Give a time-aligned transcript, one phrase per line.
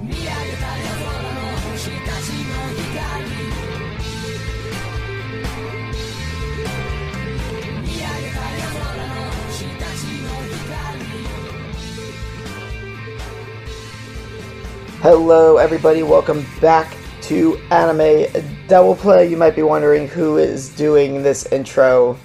[0.00, 3.24] 見上げた夜空の星たちの光
[7.80, 9.14] 見上げた夜空の
[9.46, 11.02] 星たちの光
[15.00, 16.02] Hello, everybody.
[16.02, 18.26] Welcome back to Anime
[18.68, 19.28] Double Play.
[19.28, 22.16] You might be wondering who is doing this intro,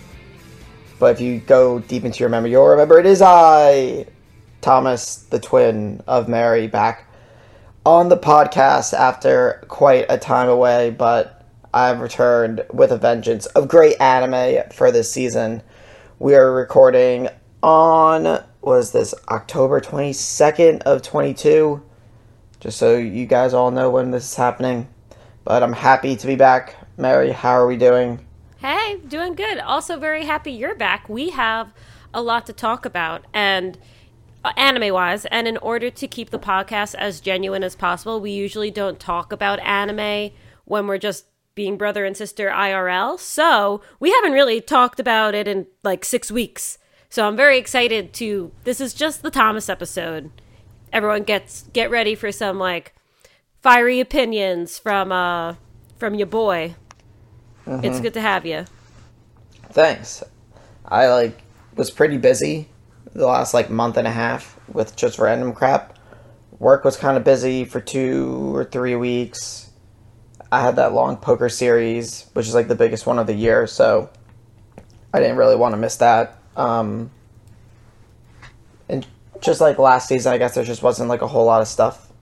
[1.00, 4.06] but if you go deep into your memory, you'll remember it is I,
[4.62, 7.06] Thomas, the twin of Mary, back
[7.85, 11.45] on the podcast after quite a time away, but
[11.75, 15.63] I've returned with a vengeance of great anime for this season.
[16.19, 17.29] We are recording
[17.63, 21.83] on, was this, October 22nd of 22
[22.63, 24.87] just so you guys all know when this is happening.
[25.43, 26.77] But I'm happy to be back.
[26.97, 28.25] Mary, how are we doing?
[28.59, 29.59] Hey, doing good.
[29.59, 31.09] Also, very happy you're back.
[31.09, 31.73] We have
[32.15, 33.77] a lot to talk about, and
[34.57, 38.71] anime wise, and in order to keep the podcast as genuine as possible, we usually
[38.71, 40.33] don't talk about anime
[40.65, 43.19] when we're just being brother and sister IRL.
[43.19, 46.79] So, we haven't really talked about it in like six weeks.
[47.09, 48.53] So, I'm very excited to.
[48.65, 50.31] This is just the Thomas episode.
[50.93, 52.95] Everyone gets get ready for some like
[53.63, 55.55] fiery opinions from uh
[55.99, 56.75] from your boy.
[57.67, 58.65] It's good to have you.
[59.71, 60.23] Thanks.
[60.85, 61.43] I like
[61.77, 62.69] was pretty busy
[63.15, 65.99] the last like month and a half with just random crap.
[66.59, 69.71] Work was kind of busy for 2 or 3 weeks.
[70.53, 73.67] I had that long poker series, which is like the biggest one of the year,
[73.67, 74.11] so
[75.13, 76.39] I didn't really want to miss that.
[76.57, 77.13] Um
[78.89, 79.07] and
[79.41, 82.13] just like last season, I guess there just wasn't like a whole lot of stuff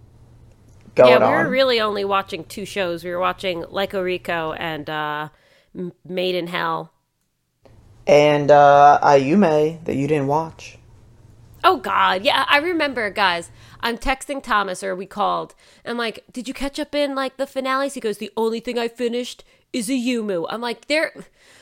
[0.94, 1.22] going on.
[1.22, 1.32] yeah, we on.
[1.32, 3.04] were really only watching two shows.
[3.04, 5.28] We were watching LycoReco and uh,
[6.04, 6.92] Made in Hell.
[8.06, 10.78] and uh, Ayumu that you didn't watch.
[11.62, 13.50] Oh God, yeah, I remember, guys.
[13.80, 15.54] I'm texting Thomas, or we called.
[15.84, 18.78] I'm like, "Did you catch up in like the finales?" He goes, "The only thing
[18.78, 21.12] I finished is Ayumu." I'm like, "There,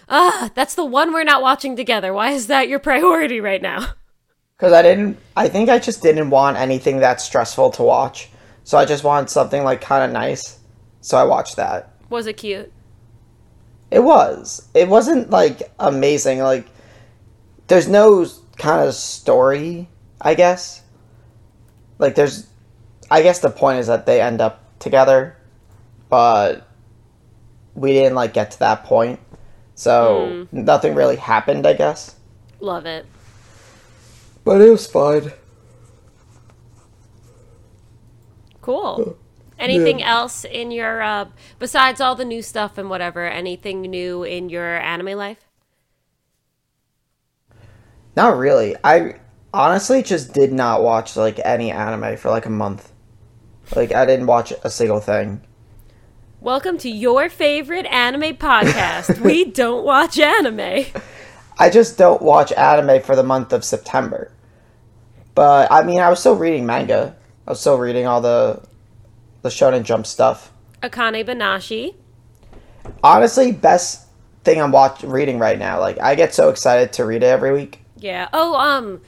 [0.09, 2.13] ah, that's the one we're not watching together.
[2.13, 3.87] Why is that your priority right now?"
[4.57, 8.29] Because I didn't, I think I just didn't want anything that stressful to watch.
[8.65, 10.59] So I just wanted something like kind of nice.
[11.01, 11.93] So I watched that.
[12.11, 12.73] Was it cute?
[13.91, 14.69] It was.
[14.75, 16.41] It wasn't like amazing.
[16.41, 16.67] Like,
[17.69, 19.89] there's no kind of story,
[20.21, 20.83] I guess.
[21.99, 22.47] Like, there's,
[23.11, 25.37] I guess the point is that they end up together,
[26.09, 26.69] but
[27.75, 29.21] we didn't like get to that point.
[29.75, 32.17] So nothing really happened, I guess.
[32.61, 33.07] Love it.
[34.45, 35.33] But it was fine.
[38.61, 39.17] Cool.
[39.59, 41.27] Anything else in your uh,
[41.59, 43.27] besides all the new stuff and whatever?
[43.27, 45.39] Anything new in your anime life?
[48.17, 48.77] Not really.
[48.83, 49.15] I
[49.53, 52.93] honestly just did not watch like any anime for like a month.
[53.75, 55.43] Like I didn't watch a single thing.
[56.41, 59.21] Welcome to your favorite anime podcast.
[59.21, 60.87] we don't watch anime.
[61.59, 64.31] I just don't watch anime for the month of September.
[65.35, 67.17] But I mean, I was still reading manga.
[67.47, 68.63] I was still reading all the
[69.43, 70.53] the Shonen Jump stuff.
[70.83, 71.95] Akane Banashi.
[73.03, 74.07] Honestly, best
[74.45, 75.81] thing I'm watch reading right now.
[75.81, 77.81] Like I get so excited to read it every week.
[77.97, 78.29] Yeah.
[78.33, 79.01] Oh, um,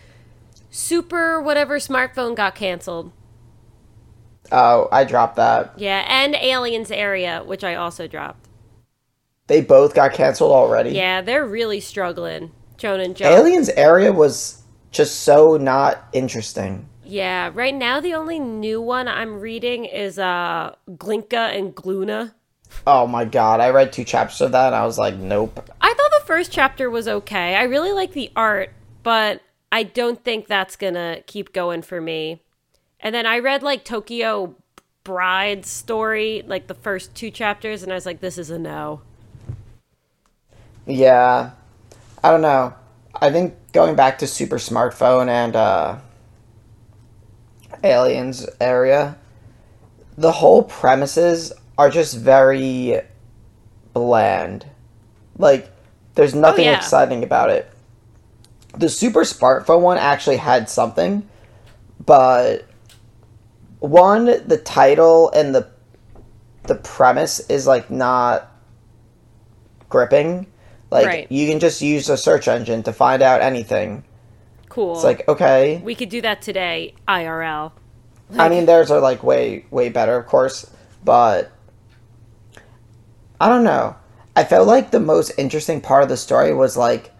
[0.70, 3.12] Super whatever smartphone got canceled.
[4.52, 5.74] Oh, I dropped that.
[5.76, 8.48] Yeah, and Aliens Area, which I also dropped.
[9.46, 10.90] They both got canceled already.
[10.90, 12.52] Yeah, they're really struggling.
[12.78, 13.36] Shonen Jump.
[13.36, 16.88] Aliens Area was just so not interesting.
[17.04, 22.34] Yeah, right now the only new one I'm reading is uh Ginka and Glüna.
[22.86, 25.68] Oh my god, I read two chapters of that and I was like, nope.
[25.80, 27.56] I thought the first chapter was okay.
[27.56, 29.42] I really like the art, but
[29.72, 32.42] I don't think that's gonna keep going for me.
[33.00, 34.54] And then I read like Tokyo
[35.04, 39.00] Bride's story, like the first two chapters, and I was like, this is a no.
[40.86, 41.52] Yeah.
[42.22, 42.74] I don't know.
[43.14, 45.98] I think going back to Super Smartphone and uh
[47.82, 49.16] Aliens area,
[50.18, 53.00] the whole premises are just very
[53.94, 54.66] bland.
[55.38, 55.70] Like
[56.14, 56.76] there's nothing yeah.
[56.76, 57.70] exciting about it.
[58.76, 61.28] The Super Smartphone one actually had something,
[62.04, 62.66] but
[63.80, 65.68] one the title and the
[66.64, 68.50] the premise is like not
[69.88, 70.46] gripping.
[70.90, 71.26] Like Right.
[71.30, 74.04] you can just use a search engine to find out anything.
[74.68, 74.94] Cool.
[74.94, 75.80] It's like okay.
[75.84, 77.72] we could do that today, IRL.
[78.38, 80.70] I mean, theirs are like way way better, of course,
[81.04, 81.50] but
[83.40, 83.96] I don't know.
[84.36, 87.12] I felt like the most interesting part of the story was like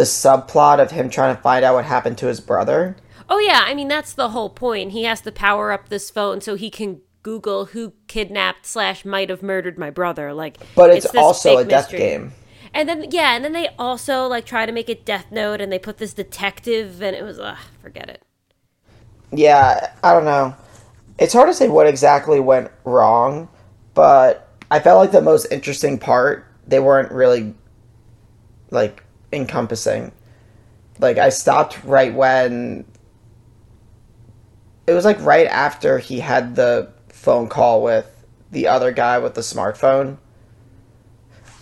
[0.00, 2.96] the subplot of him trying to find out what happened to his brother.
[3.28, 4.92] Oh yeah, I mean that's the whole point.
[4.92, 9.28] He has to power up this phone so he can Google who kidnapped slash might
[9.28, 10.32] have murdered my brother.
[10.32, 11.98] Like, But it's, this also a death mystery.
[11.98, 12.32] game.
[12.72, 15.70] And then yeah, and then they also like try to make it Death Note, and
[15.70, 18.22] they put this detective, and it was ugh, forget it.
[19.32, 20.54] Yeah, I don't know.
[21.18, 23.50] It's hard to say what exactly went wrong,
[23.92, 27.54] but I felt like the most interesting part they weren't really
[28.70, 30.12] like encompassing.
[30.98, 32.84] Like I stopped right when
[34.86, 38.06] it was like right after he had the phone call with
[38.50, 40.18] the other guy with the smartphone.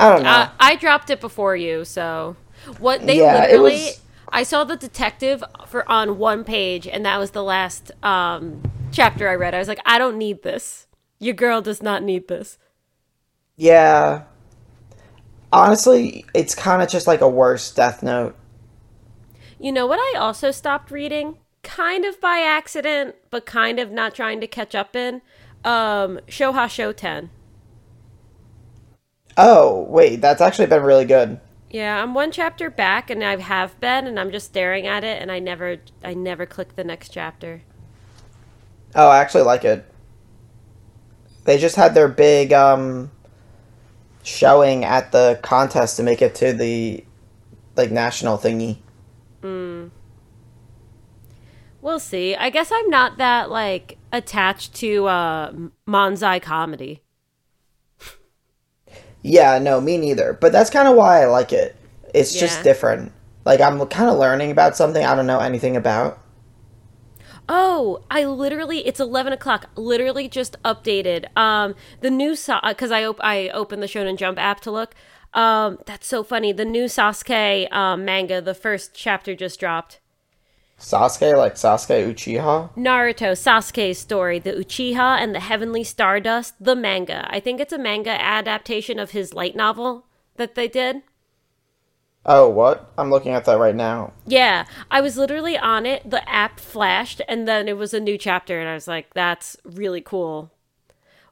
[0.00, 0.30] I don't know.
[0.30, 2.36] Uh, I dropped it before you, so
[2.78, 3.72] what they Yeah, it literally.
[3.74, 4.00] was-
[4.30, 8.62] I saw the detective for on one page, and that was the last um,
[8.92, 9.54] chapter I read.
[9.54, 10.86] I was like, I don't need this.
[11.18, 12.58] Your girl does not need this.
[13.56, 14.22] yeah.
[15.52, 18.36] Honestly, it's kind of just like a worse Death Note.
[19.58, 19.98] You know what?
[19.98, 24.74] I also stopped reading, kind of by accident, but kind of not trying to catch
[24.74, 25.22] up in.
[25.64, 27.30] Um, Show-ha Shoten.
[29.36, 31.40] Oh, wait, that's actually been really good.
[31.70, 35.20] Yeah, I'm one chapter back, and I have been, and I'm just staring at it,
[35.20, 37.62] and I never, I never click the next chapter.
[38.94, 39.84] Oh, I actually like it.
[41.44, 43.10] They just had their big um
[44.28, 47.02] showing at the contest to make it to the
[47.76, 48.78] like national thingy.
[49.42, 49.90] Mm.
[51.80, 52.36] We'll see.
[52.36, 55.52] I guess I'm not that like attached to uh
[55.86, 57.02] Manzai comedy.
[59.20, 60.38] Yeah, no, me neither.
[60.40, 61.75] But that's kind of why I like it.
[62.14, 63.10] It's just different.
[63.44, 66.20] Like I'm kind of learning about something I don't know anything about.
[67.48, 69.70] Oh, I literally it's eleven o'clock.
[69.74, 71.34] Literally just updated.
[71.36, 74.94] Um, the new because I op- I opened the Shonen Jump app to look.
[75.34, 76.52] Um, that's so funny.
[76.52, 80.00] The new Sasuke um, manga, the first chapter just dropped.
[80.78, 82.74] Sasuke, like Sasuke Uchiha.
[82.76, 87.26] Naruto Sasuke's story, the Uchiha and the Heavenly Stardust, the manga.
[87.30, 90.06] I think it's a manga adaptation of his light novel
[90.36, 91.02] that they did.
[92.30, 92.92] Oh, what?
[92.98, 94.12] I'm looking at that right now.
[94.26, 96.08] Yeah, I was literally on it.
[96.08, 99.56] The app flashed, and then it was a new chapter, and I was like, "That's
[99.64, 100.52] really cool."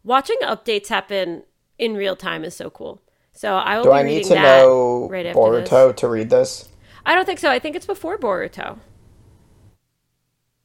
[0.02, 1.42] Watching updates happen
[1.78, 3.02] in real time is so cool.
[3.32, 6.00] So I will Do be I reading need to that know right Boruto this.
[6.00, 6.70] to read this?
[7.04, 7.50] I don't think so.
[7.50, 8.78] I think it's before Boruto.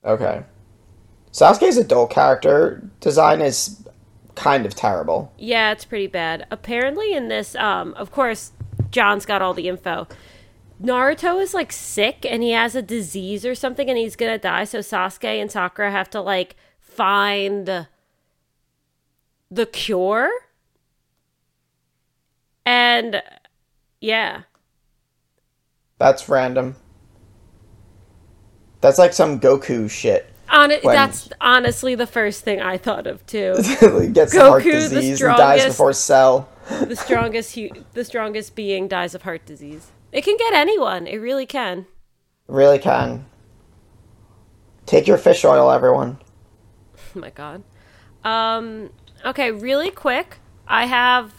[0.06, 0.44] Okay.
[1.34, 3.86] Sasuke's adult character design is
[4.36, 5.34] kind of terrible.
[5.38, 6.48] Yeah, it's pretty bad.
[6.50, 8.54] Apparently, in this, um, of course,
[8.92, 10.08] John's got all the info.
[10.82, 14.64] Naruto is like sick and he has a disease or something and he's gonna die.
[14.64, 17.88] So Sasuke and Sakura have to like find
[19.52, 20.30] the cure.
[22.66, 23.22] And
[24.00, 24.44] yeah,
[25.98, 26.76] That's random.
[28.82, 30.28] That's like some Goku shit.
[30.50, 33.54] on it, When- that's honestly the first thing I thought of too.
[34.14, 36.50] gets heart Goku, the disease and dies before Cell.
[36.86, 39.92] The strongest, hu- the strongest being dies of heart disease.
[40.12, 41.08] It can get anyone.
[41.08, 41.86] It really can.
[42.48, 43.26] Really can.
[44.86, 46.20] Take your fish oil, everyone.
[47.16, 47.64] Oh my god.
[48.24, 48.90] Um
[49.26, 50.38] okay, really quick.
[50.68, 51.34] I have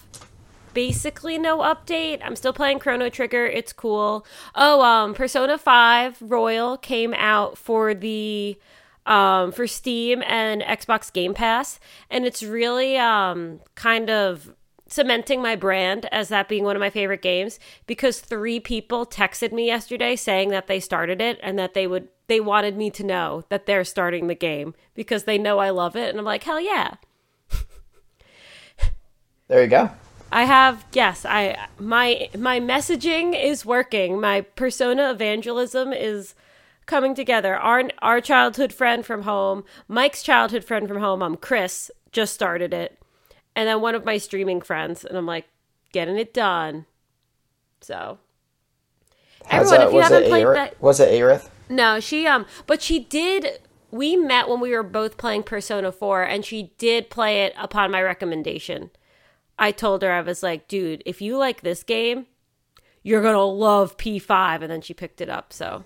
[0.75, 2.20] basically no update.
[2.25, 3.44] I'm still playing Chrono Trigger.
[3.46, 4.25] It's cool.
[4.55, 8.58] Oh, um Persona 5 Royal came out for the
[9.05, 14.55] um for Steam and Xbox Game Pass and it's really um kind of
[14.93, 19.53] cementing my brand as that being one of my favorite games because three people texted
[19.53, 23.05] me yesterday saying that they started it and that they would they wanted me to
[23.05, 26.44] know that they're starting the game because they know I love it and I'm like
[26.44, 26.94] hell yeah
[29.53, 29.91] There you go.
[30.31, 34.19] I have yes, I my my messaging is working.
[34.19, 36.34] My persona evangelism is
[36.87, 37.56] coming together.
[37.56, 42.72] Our our childhood friend from home, Mike's childhood friend from home, um Chris just started
[42.72, 42.99] it.
[43.55, 45.47] And then one of my streaming friends and I'm like
[45.93, 46.87] getting it done.
[47.81, 48.19] So
[49.47, 50.55] How's Everyone, that- if you was haven't it played Aerith?
[50.55, 51.49] that- Was it Aerith?
[51.69, 56.23] no, she um but she did we met when we were both playing Persona 4
[56.23, 58.91] and she did play it upon my recommendation.
[59.59, 62.27] I told her I was like, "Dude, if you like this game,
[63.03, 65.53] you're going to love P5." And then she picked it up.
[65.53, 65.85] So,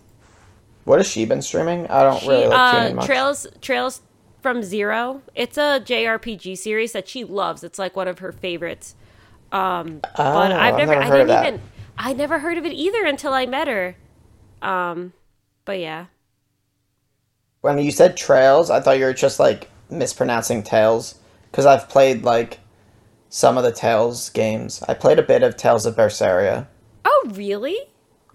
[0.84, 1.88] What has she been streaming?
[1.88, 3.06] I don't she really like uh much.
[3.06, 4.02] Trails Trails
[4.46, 5.22] from Zero.
[5.34, 7.64] It's a JRPG series that she loves.
[7.64, 8.94] It's like one of her favorites.
[9.50, 11.60] Um but Oh, I've I've never, never I heard of didn't even
[11.98, 13.96] I never heard of it either until I met her.
[14.62, 15.14] Um
[15.64, 16.06] but yeah.
[17.62, 21.16] when you said Trails, I thought you were just like mispronouncing Tales
[21.50, 22.60] because I've played like
[23.28, 24.80] some of the Tales games.
[24.88, 26.68] I played a bit of Tales of Berseria.
[27.04, 27.78] Oh, really?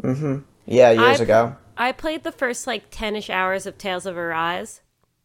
[0.03, 0.39] Mm-hmm.
[0.65, 1.55] Yeah, years I- ago.
[1.77, 4.81] I played the first like 10 ish hours of Tales of Arise.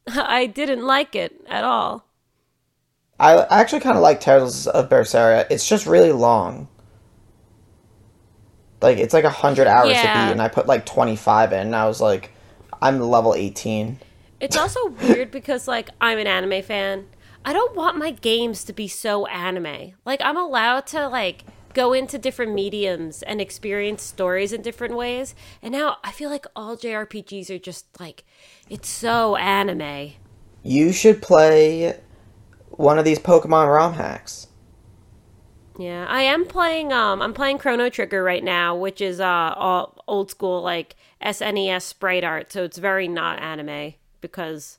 [0.09, 2.07] I didn't like it at all.
[3.21, 5.47] I actually kind of like Tales of Berseria.
[5.51, 6.69] It's just really long.
[8.83, 10.13] Like it's like a hundred hours to Yeah.
[10.13, 11.61] beat, and I put like twenty five in.
[11.61, 12.31] And I was like,
[12.83, 13.99] I'm level eighteen.
[14.41, 17.07] It's also weird because, like, I'm an anime fan.
[17.45, 19.95] I don't want my games to be so anime.
[20.05, 21.45] Like, I'm allowed to, like,
[21.77, 25.35] go into different mediums and experience stories in different ways.
[25.61, 28.25] And now I feel like all JRPGs are just, like,
[28.71, 30.15] it's so anime.
[30.63, 32.01] You should play
[32.71, 34.49] one of these Pokemon ROM hacks.
[35.79, 40.03] Yeah, I am playing, um, I'm playing Chrono Trigger right now, which is, uh, all
[40.09, 42.51] old school, like, SNES sprite art.
[42.51, 44.79] So it's very not anime because.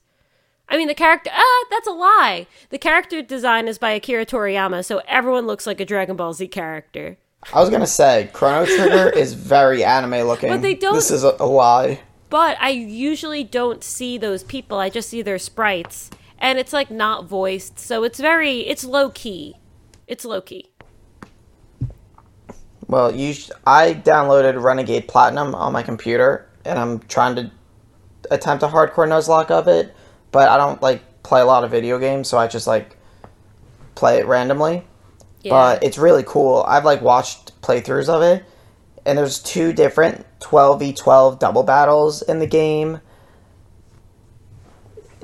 [0.69, 1.29] I mean, the character.
[1.33, 2.47] Ah, that's a lie.
[2.69, 6.47] The character design is by Akira Toriyama, so everyone looks like a Dragon Ball Z
[6.49, 7.17] character.
[7.53, 10.49] I was gonna say Chrono Trigger is very anime looking.
[10.49, 12.01] But they don't- This is a, a lie.
[12.29, 14.77] But I usually don't see those people.
[14.79, 18.61] I just see their sprites, and it's like not voiced, so it's very.
[18.67, 19.55] It's low key.
[20.07, 20.69] It's low key.
[22.87, 23.33] Well, you.
[23.33, 27.51] Sh- I downloaded Renegade Platinum on my computer, and I'm trying to
[28.31, 29.95] attempt a hardcore nuzlocke of it,
[30.31, 32.97] but I don't like play a lot of video games, so I just like
[33.95, 34.83] play it randomly.
[35.41, 35.51] Yeah.
[35.51, 36.63] But it's really cool.
[36.67, 38.45] I've like watched playthroughs of it,
[39.05, 42.99] and there's two different 12v12 double battles in the game.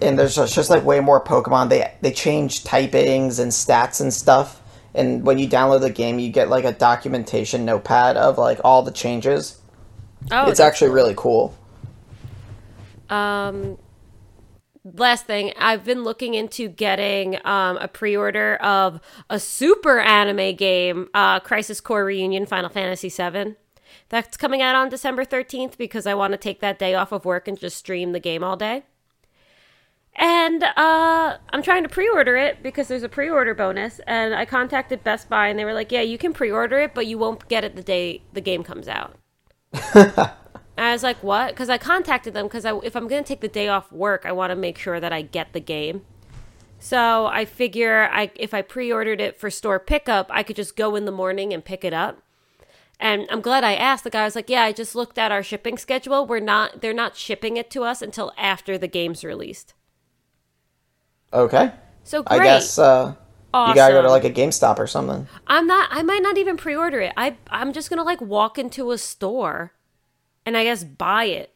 [0.01, 1.69] And there's just, just like way more Pokemon.
[1.69, 4.61] They they change typings and stats and stuff.
[4.95, 8.83] And when you download the game, you get like a documentation notepad of like all
[8.83, 9.59] the changes.
[10.31, 11.55] oh, it's actually really cool.
[13.09, 13.77] Um,
[14.83, 18.99] last thing, I've been looking into getting um, a pre-order of
[19.29, 23.55] a super anime game, uh, Crisis Core Reunion Final Fantasy VII.
[24.09, 27.25] That's coming out on December 13th because I want to take that day off of
[27.25, 28.83] work and just stream the game all day.
[30.15, 33.99] And uh, I'm trying to pre-order it because there's a pre-order bonus.
[34.05, 37.07] And I contacted Best Buy and they were like, "Yeah, you can pre-order it, but
[37.07, 39.15] you won't get it the day the game comes out."
[40.75, 41.49] And I was like, what?
[41.49, 44.31] Because I contacted them because if I'm going to take the day off work, I
[44.31, 46.01] want to make sure that I get the game.
[46.79, 50.95] So I figure I if I pre-ordered it for store pickup, I could just go
[50.95, 52.21] in the morning and pick it up.
[52.99, 54.03] And I'm glad I asked.
[54.03, 56.25] The guy was like, "Yeah, I just looked at our shipping schedule.
[56.25, 59.73] We're not they're not shipping it to us until after the game's released."
[61.31, 61.71] Okay.
[62.03, 62.41] So great.
[62.41, 63.15] I guess uh,
[63.53, 65.27] you gotta go to like a GameStop or something.
[65.47, 67.13] I'm not I might not even pre-order it.
[67.15, 69.73] I I'm just going to like walk into a store
[70.45, 71.53] and I guess buy it,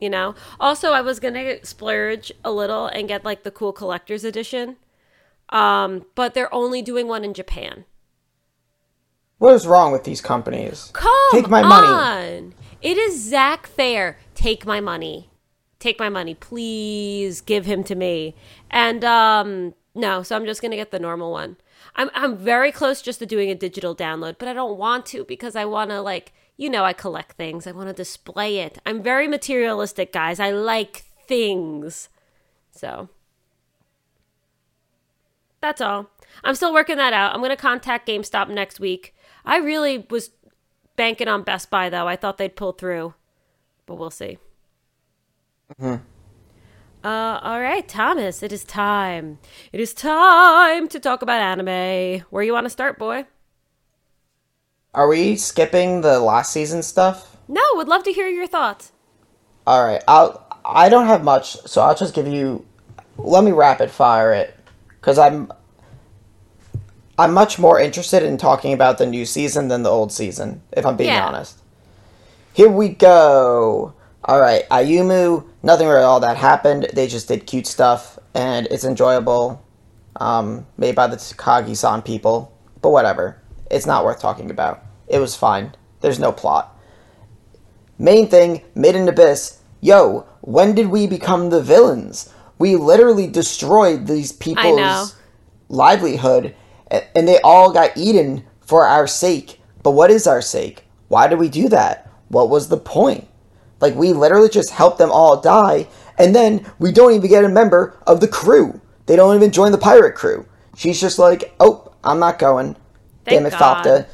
[0.00, 0.34] you know?
[0.58, 4.76] Also, I was going to splurge a little and get like the cool collector's edition.
[5.50, 7.84] Um, but they're only doing one in Japan.
[9.38, 10.90] What is wrong with these companies?
[10.92, 12.52] Come Take my money.
[12.82, 14.18] It is Zack Fair.
[14.34, 15.30] Take my money.
[15.78, 17.40] Take my money, please.
[17.40, 18.36] Give him to me.
[18.70, 21.56] And um no, so I'm just gonna get the normal one.
[21.96, 25.24] I'm I'm very close just to doing a digital download, but I don't want to
[25.24, 27.66] because I want to like you know I collect things.
[27.66, 28.78] I want to display it.
[28.84, 30.38] I'm very materialistic, guys.
[30.38, 32.10] I like things.
[32.70, 33.08] So
[35.62, 36.10] that's all.
[36.44, 37.32] I'm still working that out.
[37.32, 39.14] I'm going to contact GameStop next week.
[39.46, 40.32] I really was
[40.96, 42.06] banking on Best Buy, though.
[42.06, 43.14] I thought they'd pull through,
[43.86, 44.36] but we'll see.
[47.02, 49.38] Uh, all right, Thomas, it is time.
[49.72, 52.22] It is time to talk about anime.
[52.28, 53.24] Where you want to start, boy?
[54.92, 57.36] Are we skipping the last season stuff?
[57.46, 58.92] No, would love to hear your thoughts.
[59.66, 60.46] All right, I'll.
[60.64, 62.66] I don't have much, so I'll just give you.
[63.16, 64.58] Let me rapid fire it,
[65.00, 65.52] because I'm.
[67.18, 70.86] I'm much more interested in talking about the new season than the old season, if
[70.86, 71.26] I'm being Yeah.
[71.26, 71.58] honest.
[72.54, 73.92] Here we go.
[74.24, 75.44] All right, Ayumu.
[75.62, 76.88] Nothing really all that happened.
[76.94, 79.62] They just did cute stuff, and it's enjoyable.
[80.16, 82.50] Um, made by the Takagi-san people,
[82.82, 83.36] but whatever.
[83.70, 84.82] It's not worth talking about.
[85.06, 85.74] It was fine.
[86.00, 86.76] There's no plot.
[87.98, 89.60] Main thing, Made in Abyss.
[89.80, 92.32] Yo, when did we become the villains?
[92.58, 95.14] We literally destroyed these people's
[95.68, 96.54] livelihood,
[96.90, 99.60] and they all got eaten for our sake.
[99.82, 100.84] But what is our sake?
[101.08, 102.10] Why did we do that?
[102.28, 103.26] What was the point?
[103.80, 107.48] Like, we literally just helped them all die, and then we don't even get a
[107.48, 108.80] member of the crew.
[109.06, 110.46] They don't even join the pirate crew.
[110.76, 112.76] She's just like, oh, I'm not going.
[113.30, 113.84] Thank Damn it, God.
[113.84, 114.06] Faputa.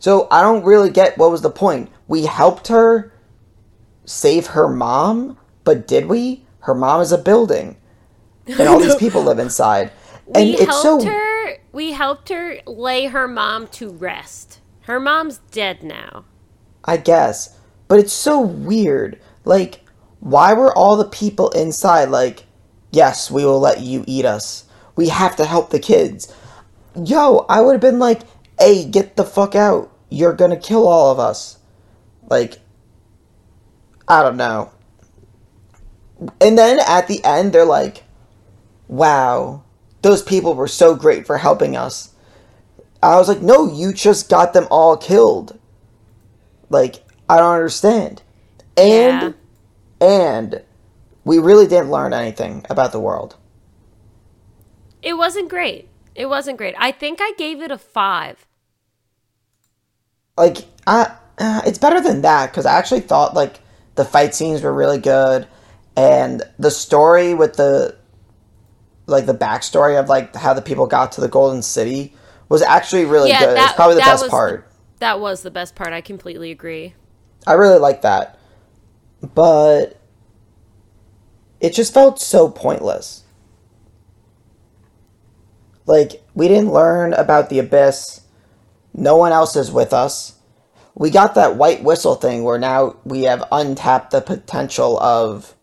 [0.00, 1.90] So I don't really get what was the point.
[2.08, 3.12] We helped her
[4.04, 6.44] save her mom, but did we?
[6.60, 7.76] Her mom is a building,
[8.46, 9.92] and all these people live inside.
[10.34, 11.58] And we it's helped so her.
[11.72, 14.60] We helped her lay her mom to rest.
[14.82, 16.24] Her mom's dead now.
[16.84, 17.58] I guess.
[17.88, 19.20] But it's so weird.
[19.44, 19.80] Like,
[20.20, 22.44] why were all the people inside like,
[22.90, 24.64] yes, we will let you eat us.
[24.96, 26.32] We have to help the kids.
[26.96, 28.22] Yo, I would have been like,
[28.58, 29.92] hey, get the fuck out.
[30.08, 31.58] You're gonna kill all of us.
[32.28, 32.58] Like,
[34.08, 34.70] I don't know.
[36.40, 38.04] And then at the end, they're like,
[38.88, 39.62] wow,
[40.02, 42.14] those people were so great for helping us.
[43.02, 45.58] I was like, no, you just got them all killed.
[46.70, 48.22] Like, I don't understand.
[48.76, 49.34] And,
[50.00, 50.62] and,
[51.24, 53.36] we really didn't learn anything about the world.
[55.02, 55.88] It wasn't great.
[56.16, 56.74] It wasn't great.
[56.78, 58.46] I think I gave it a five.
[60.36, 63.60] Like, I, uh, it's better than that because I actually thought like
[63.94, 65.46] the fight scenes were really good,
[65.96, 67.96] and the story with the,
[69.06, 72.14] like the backstory of like how the people got to the Golden City
[72.48, 73.56] was actually really Yeah, good.
[73.56, 74.66] that- it's probably the best part.
[74.98, 75.92] That was the best part.
[75.92, 76.94] I completely agree.
[77.46, 78.38] I really like that.
[79.34, 80.00] But
[81.60, 83.22] it just felt so pointless.
[85.86, 88.20] Like, we didn't learn about the abyss.
[88.92, 90.34] No one else is with us.
[90.94, 95.54] We got that white whistle thing where now we have untapped the potential of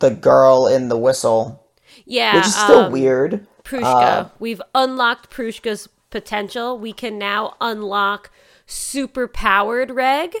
[0.00, 1.64] the girl in the whistle,
[2.04, 2.34] Yeah.
[2.36, 3.46] which is still um, weird.
[3.62, 3.82] Prushka.
[3.84, 6.78] Uh, We've unlocked Prushka's potential.
[6.78, 8.30] We can now unlock
[8.66, 10.34] super powered Reg.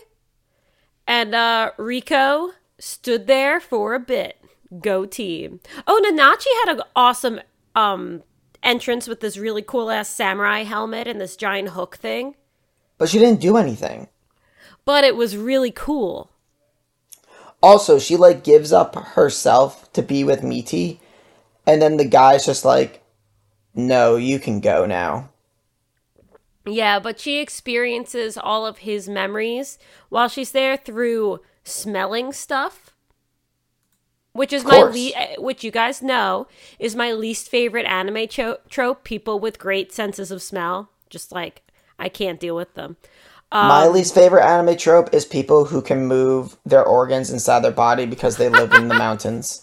[1.06, 4.38] And uh Riko stood there for a bit.
[4.80, 5.60] Go team.
[5.86, 7.40] Oh, Nanachi had an awesome
[7.74, 8.22] um
[8.64, 12.34] entrance with this really cool ass samurai helmet and this giant hook thing.
[12.98, 14.08] But she didn't do anything.
[14.84, 16.30] But it was really cool.
[17.62, 21.00] Also, she like gives up herself to be with Mitty,
[21.66, 23.02] and then the guy's just like,
[23.74, 25.30] "No, you can go now."
[26.66, 29.78] Yeah, but she experiences all of his memories
[30.08, 32.93] while she's there through smelling stuff,
[34.34, 34.94] which is my course.
[34.94, 36.46] le- eh, which you guys know
[36.78, 39.02] is my least favorite anime cho- trope.
[39.04, 41.62] People with great senses of smell, just like
[41.98, 42.96] I can't deal with them.
[43.52, 47.70] My Um, least favorite anime trope is people who can move their organs inside their
[47.70, 49.62] body because they live in the mountains.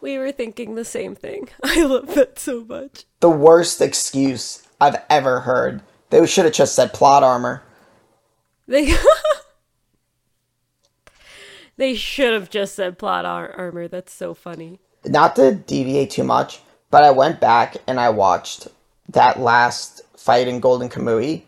[0.00, 1.48] We were thinking the same thing.
[1.62, 3.04] I love that so much.
[3.20, 5.82] The worst excuse I've ever heard.
[6.10, 7.62] They should have just said plot armor.
[8.66, 8.94] They
[11.76, 13.88] they should have just said plot ar- armor.
[13.88, 14.80] That's so funny.
[15.04, 16.60] Not to deviate too much,
[16.90, 18.68] but I went back and I watched
[19.08, 21.42] that last fight in Golden Kamui.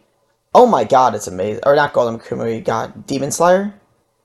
[0.55, 1.63] Oh my god, it's amazing.
[1.67, 3.75] Or not Golden Kamui, God, Demon Slayer?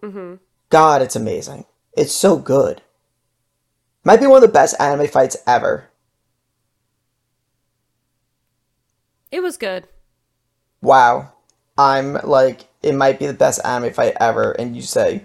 [0.02, 0.36] Mm-hmm.
[0.70, 1.66] God, it's amazing.
[1.96, 2.82] It's so good.
[4.04, 5.90] Might be one of the best anime fights ever.
[9.32, 9.88] It was good.
[10.82, 11.32] Wow.
[11.78, 15.24] I'm like, it might be the best anime fight ever, and you say,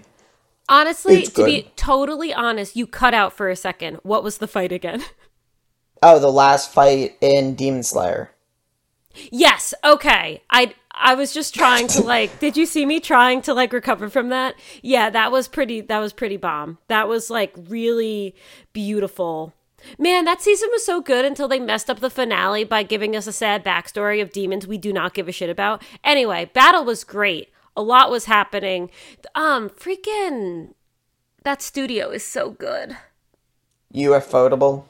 [0.69, 3.97] Honestly, to be totally honest, you cut out for a second.
[4.03, 5.03] What was the fight again?
[6.03, 8.31] oh, the last fight in Demon Slayer.
[9.31, 10.43] yes, okay.
[10.51, 14.09] I I was just trying to like did you see me trying to like recover
[14.09, 14.55] from that?
[14.83, 16.77] Yeah, that was pretty that was pretty bomb.
[16.87, 18.35] That was like really
[18.71, 19.55] beautiful.
[19.97, 23.27] Man, that season was so good until they messed up the finale by giving us
[23.27, 25.81] a sad backstory of demons we do not give a shit about.
[26.03, 27.49] Anyway, battle was great.
[27.79, 28.91] A lot was happening.
[29.35, 30.73] Um, freaking
[31.43, 32.97] that studio is so good.
[33.95, 34.83] UFOtable?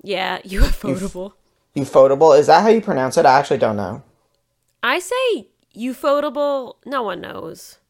[0.00, 1.32] Yeah, UFOtable.
[1.74, 2.38] Ufotable?
[2.38, 3.26] Is that how you pronounce it?
[3.26, 4.04] I actually don't know.
[4.80, 6.76] I say ufotable.
[6.86, 7.80] No one knows.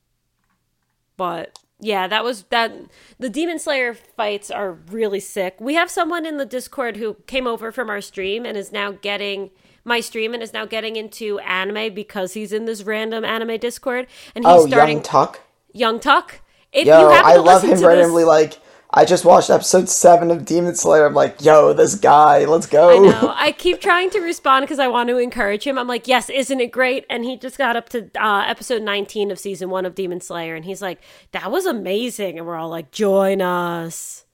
[1.19, 2.73] But yeah, that was that.
[3.19, 5.57] The Demon Slayer fights are really sick.
[5.61, 8.92] We have someone in the Discord who came over from our stream and is now
[8.92, 9.51] getting
[9.87, 14.07] my stream and is now getting into anime because he's in this random anime Discord
[14.35, 15.40] and he's Oh, starting Young Tuck?
[15.72, 16.40] Young Tuck.
[16.72, 18.22] If Yo, I to love him to randomly.
[18.22, 18.59] this, Like,
[18.90, 21.07] I just watched episode 7 of Demon Slayer.
[21.07, 22.90] I'm like, yo, this guy, let's go.
[22.90, 23.33] I know.
[23.37, 25.77] I keep trying to respond because I want to encourage him.
[25.79, 27.05] I'm like, yes, isn't it great?
[27.11, 30.55] And he just got up to uh, episode 19 of season one of Demon Slayer,
[30.55, 31.01] and he's like,
[31.33, 32.38] that was amazing.
[32.38, 34.25] And we're all like, join us.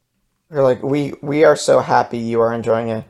[0.51, 3.05] We're like, we, we are so happy you are enjoying it.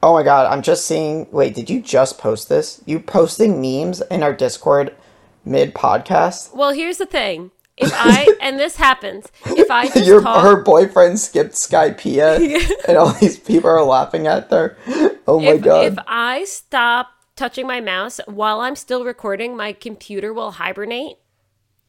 [0.00, 1.26] Oh my god, I'm just seeing.
[1.32, 2.80] Wait, did you just post this?
[2.86, 4.94] You posting memes in our Discord
[5.44, 6.54] mid podcast?
[6.54, 7.50] Well, here's the thing.
[7.76, 12.96] If I, and this happens, if I just Your talk, her boyfriend skipped Skypea, and
[12.96, 14.76] all these people are laughing at her.
[15.26, 15.84] Oh my if, god!
[15.86, 21.16] if I stop touching my mouse while I'm still recording, my computer will hibernate.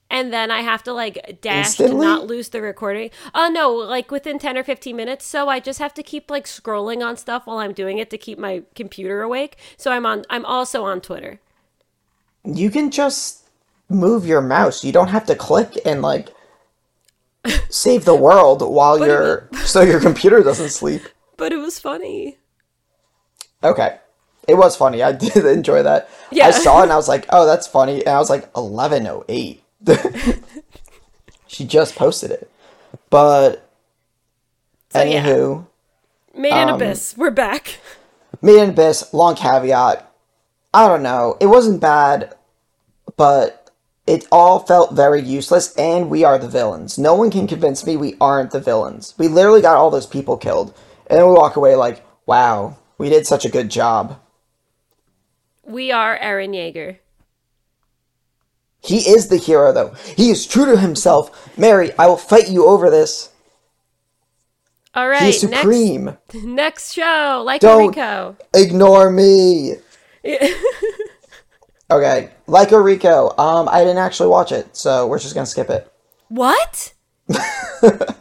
[0.10, 1.96] And then I have to like dash Instantly?
[1.96, 3.12] to not lose the recording.
[3.36, 5.26] Oh no, like within 10 or 15 minutes.
[5.26, 8.18] So I just have to keep like scrolling on stuff while I'm doing it to
[8.18, 9.58] keep my computer awake.
[9.78, 11.40] So I'm on I'm also on Twitter.
[12.44, 13.44] you can just
[13.90, 14.84] move your mouse.
[14.84, 16.30] You don't have to click and like
[17.70, 21.04] save the world while But it your so your computer doesn't sleep.
[21.38, 22.38] But it was funny.
[23.64, 23.98] Okay.
[24.48, 25.04] It was funny.
[25.04, 26.10] I did enjoy that.
[26.32, 26.48] Yeah.
[26.48, 28.00] I saw it and I was like, oh, that's funny.
[28.06, 29.64] And I was like, 1108.
[31.48, 32.50] she just posted it.
[33.10, 33.70] But,
[34.90, 35.24] So, yeah.
[35.24, 35.66] anywho,
[36.36, 37.16] Made in Um, Abyss.
[37.18, 37.80] We're back.
[38.42, 40.06] Made in Abyss, long caveat.
[40.74, 41.38] I don't know.
[41.40, 42.36] It wasn't bad,
[43.18, 43.72] but
[44.06, 46.98] it all felt very useless, and we are the villains.
[46.98, 49.14] No one can convince me we aren't the villains.
[49.18, 50.74] We literally got all those people killed.
[51.08, 54.20] And then we walk away like, wow, we did such a good job.
[55.64, 56.98] We are Eren Yeager.
[58.82, 59.94] He is the hero, though.
[60.16, 61.58] He is true to himself.
[61.58, 63.30] Mary, I will fight you over this.
[64.96, 65.20] All right.
[65.20, 65.34] He right.
[65.36, 66.06] is supreme.
[66.06, 67.44] Next, next show.
[67.46, 68.38] Like Don't- Rico.
[68.54, 69.76] Ignore me.
[71.92, 73.38] Okay, LycoReco.
[73.40, 75.92] Um, I didn't actually watch it, so we're just gonna skip it.
[76.28, 76.94] What?
[77.30, 78.14] I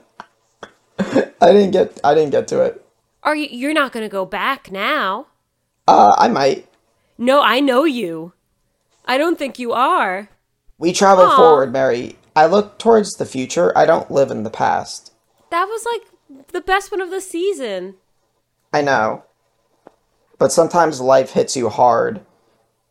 [1.43, 2.01] didn't get.
[2.03, 2.83] I didn't get to it.
[3.23, 3.49] Are you?
[3.51, 5.27] You're not going to go back now?
[5.87, 6.67] Uh, I might.
[7.19, 8.33] No, I know you.
[9.05, 10.31] I don't think you are.
[10.79, 11.37] We travel Aw.
[11.37, 12.17] forward, Mary.
[12.37, 13.77] I look towards the future.
[13.77, 15.13] I don't live in the past.
[15.51, 17.95] That was like the best one of the season.
[18.73, 19.25] I know.
[20.39, 22.21] But sometimes life hits you hard,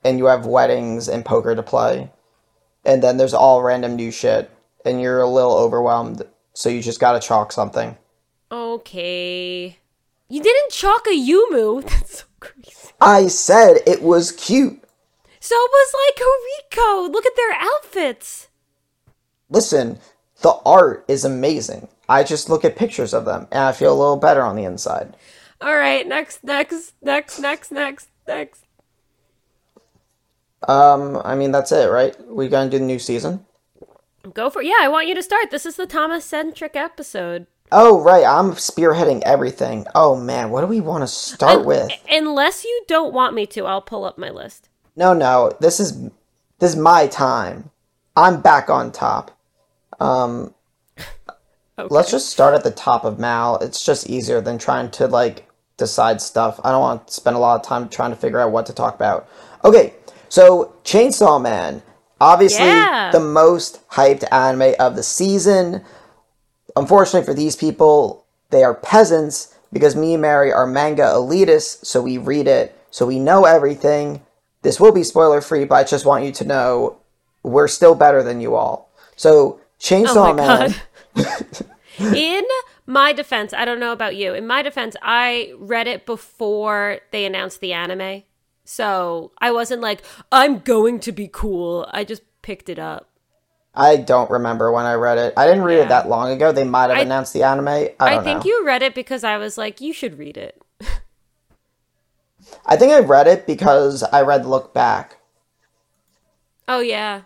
[0.04, 2.12] and you have weddings and poker to play,
[2.84, 4.52] and then there's all random new shit,
[4.84, 6.24] and you're a little overwhelmed,
[6.54, 7.98] so you just gotta chalk something.
[8.52, 9.78] Okay.
[10.28, 11.84] You didn't chalk Ayumu.
[11.88, 12.92] That's so crazy.
[13.00, 14.84] I said it was cute.
[15.48, 17.10] So was LycoReco.
[17.10, 18.50] Look at their outfits.
[19.50, 19.98] Listen,
[20.42, 21.88] the art is amazing.
[22.10, 24.66] I just look at pictures of them, and I feel a little better on the
[24.66, 25.16] inside.
[25.62, 28.66] All right, next, next, next, next, next, next.
[30.68, 32.14] Um, I mean that's it, right?
[32.28, 33.46] We gonna do the new season?
[34.34, 35.50] Go for Yeah, I want you to start.
[35.50, 37.48] This is the Thomas centric episode.
[37.72, 39.86] Oh right, I'm spearheading everything.
[39.96, 41.90] Oh man, what do we want to start with?
[42.12, 44.68] Unless you don't want me to, I'll pull up my list.
[44.98, 46.02] No, no, this is
[46.60, 47.70] this is my time.
[48.16, 49.32] I'm back on top.
[50.00, 50.54] Um,
[51.80, 51.94] Okay.
[51.94, 53.60] let's just start at the top of Mal.
[53.60, 56.60] It's just easier than trying to like decide stuff.
[56.64, 58.74] I don't want to spend a lot of time trying to figure out what to
[58.74, 59.30] talk about.
[59.64, 59.94] Okay,
[60.28, 61.84] so Chainsaw Man,
[62.20, 63.12] obviously Yeah.
[63.12, 65.84] the most hyped anime of the season.
[66.76, 72.02] Unfortunately for these people, they are peasants because me and Mary are manga elitists, so
[72.02, 74.22] we read it, so we know everything.
[74.68, 76.98] This will be spoiler free, but I just want you to know
[77.42, 78.92] we're still better than you all.
[79.16, 80.76] So Chainsaw Oh Man.
[82.14, 82.44] In
[82.86, 84.34] my defense, I don't know about you.
[84.34, 88.24] In my defense, I read it before they announced the anime.
[88.66, 90.04] So I wasn't like,
[90.34, 91.88] I'm going to be cool.
[91.94, 93.10] I just picked it up.
[93.74, 95.34] I don't remember when I read it.
[95.38, 95.84] I didn't read Yeah.
[95.86, 96.52] it that long ago.
[96.52, 97.70] They might have I- announced the anime.
[97.70, 98.52] I I, think know.
[98.52, 100.62] you read it because I was like, you should read it.
[102.68, 105.18] I think I read it because I read Look Back,
[106.68, 107.22] Oh, yeah.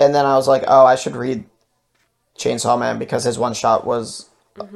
[0.00, 1.44] and then I was like, oh, I should read
[2.38, 4.28] Chainsaw Man because his one shot was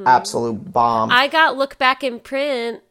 [0.05, 1.11] absolute bomb.
[1.11, 2.81] I, got Look Back in print.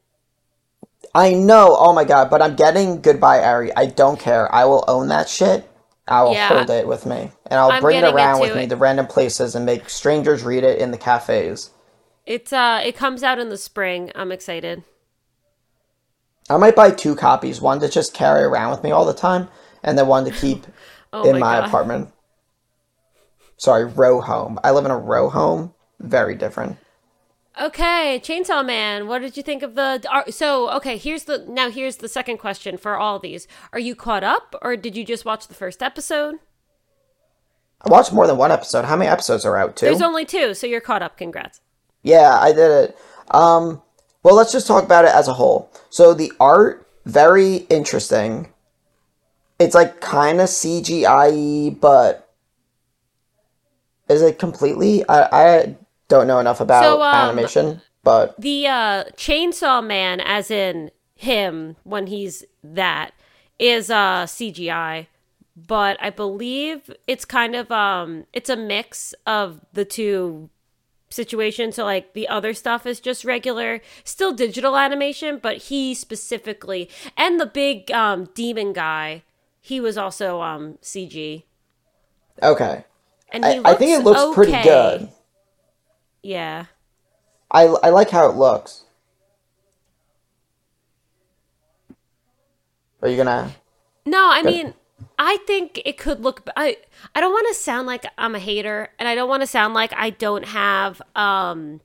[1.14, 1.74] I know.
[1.78, 2.28] Oh my god!
[2.28, 3.74] But I'm getting Goodbye Eri.
[3.74, 4.52] I don't care.
[4.54, 5.68] I will own that shit.
[6.06, 6.48] I will Yeah.
[6.48, 9.54] hold it with me, and I'll I'm bring it around with me to random places
[9.54, 11.70] and make strangers read it in the cafes.
[12.26, 14.12] It's uh it comes out in the spring.
[14.14, 14.82] I'm excited.
[16.48, 19.48] I might buy two copies, one to just carry around with me all the time,
[19.82, 20.66] and then one to keep
[21.12, 22.12] Oh in my, my apartment.
[23.56, 24.58] Sorry, row home.
[24.62, 25.74] I live in a row home.
[25.98, 26.76] Very different.
[27.60, 29.06] Okay, Chainsaw Man.
[29.08, 30.04] What did you think of the?
[30.10, 31.70] Are, so, okay, here's the now.
[31.70, 33.48] Here's the second question for all these.
[33.72, 36.34] Are you caught up, or did you just watch the first episode?
[37.80, 38.84] I watched more than one episode.
[38.84, 39.74] How many episodes are out?
[39.76, 39.86] Two.
[39.86, 41.16] There's only two, so you're caught up.
[41.16, 41.60] Congrats.
[42.02, 42.98] yeah, I did it.
[43.30, 43.80] Um,
[44.26, 45.70] well, let's just talk about it as a whole.
[45.88, 48.48] So the art, very interesting.
[49.60, 52.28] It's like kind of CGI, but
[54.08, 55.08] is it completely?
[55.08, 55.76] I I
[56.08, 61.76] don't know enough about So, um, animation, but The uh, Chainsaw Man, as in him
[61.84, 63.12] when he's that,
[63.60, 65.06] is uh CGI,
[65.56, 70.50] but I believe it's kind of um it's a mix of the two
[71.08, 71.76] situations.
[71.76, 77.40] So like the other stuff is just regular, still digital animation, but he specifically and
[77.40, 79.22] the big um demon guy,
[79.60, 81.44] he was also um CG.
[82.42, 82.84] okay.
[83.30, 85.08] And I, I think it looks pretty good.
[86.22, 86.66] Yeah.
[87.50, 88.84] I, I like how it looks.
[93.02, 93.54] Are you gonna?
[94.04, 94.74] No, I mean,
[95.18, 96.48] I think it could look.
[96.56, 96.78] I
[97.14, 99.74] I don't want to sound like I'm a hater, and I don't want to sound
[99.74, 101.80] like I don't have um,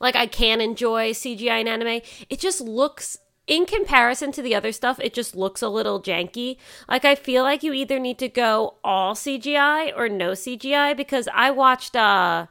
[0.00, 2.00] like I can enjoy CGI in anime.
[2.28, 3.16] It just looks.
[3.46, 6.56] In comparison to the other stuff, it just looks a little janky.
[6.88, 11.28] Like I feel like you either need to go all CGI or no CGI because
[11.34, 12.46] I watched uh,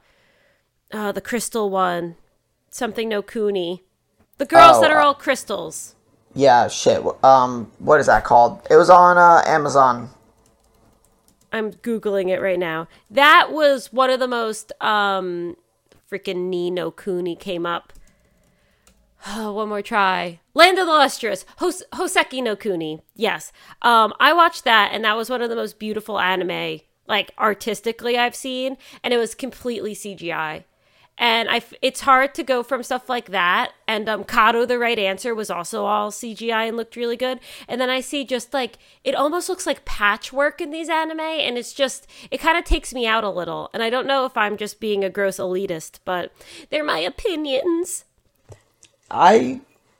[0.91, 2.17] uh the crystal one,
[2.69, 3.83] something no Kuni,
[4.39, 5.95] the girls Oh, that are uh, all crystals.
[6.39, 7.03] Yeah, shit.
[7.21, 8.65] Um, what is that called?
[8.69, 10.09] It was on uh, Amazon.
[11.51, 12.87] I'm googling it right now.
[13.11, 15.57] That was one of the most um
[16.09, 17.91] freaking Ni no Kuni came up.
[19.27, 20.39] Oh, one more try.
[20.53, 23.01] Land of the Lustrous, Hos- Hoseki no Kuni.
[23.15, 23.51] Yes.
[23.81, 28.17] Um I watched that and that was one of the most beautiful anime like artistically
[28.17, 30.63] I've seen and it was completely CGI.
[31.21, 34.79] And I f- it's hard to go from stuff like that and um Kado the
[34.79, 37.39] right answer was also all CGI and looked really good.
[37.67, 41.57] And then I see just like it almost looks like patchwork in these anime and
[41.57, 43.69] it's just it kind of takes me out a little.
[43.73, 46.31] And I don't know if I'm just being a gross elitist, but
[46.69, 48.05] they're my opinions.
[49.11, 49.59] I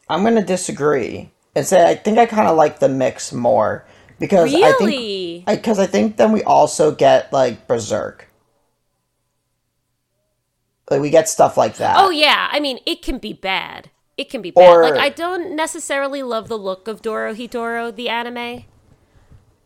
[0.10, 3.86] I'm gonna disagree and say I think I kind of like the mix more
[4.20, 5.44] because I think Really?
[5.48, 8.29] because I, think then we also get like Berserk.
[10.90, 11.96] Like we get stuff like that.
[11.98, 13.90] Oh yeah, I mean it can be bad.
[14.18, 14.70] It can be bad.
[14.70, 18.66] Or- like I don't necessarily love the look of Dorohedoro, the anime.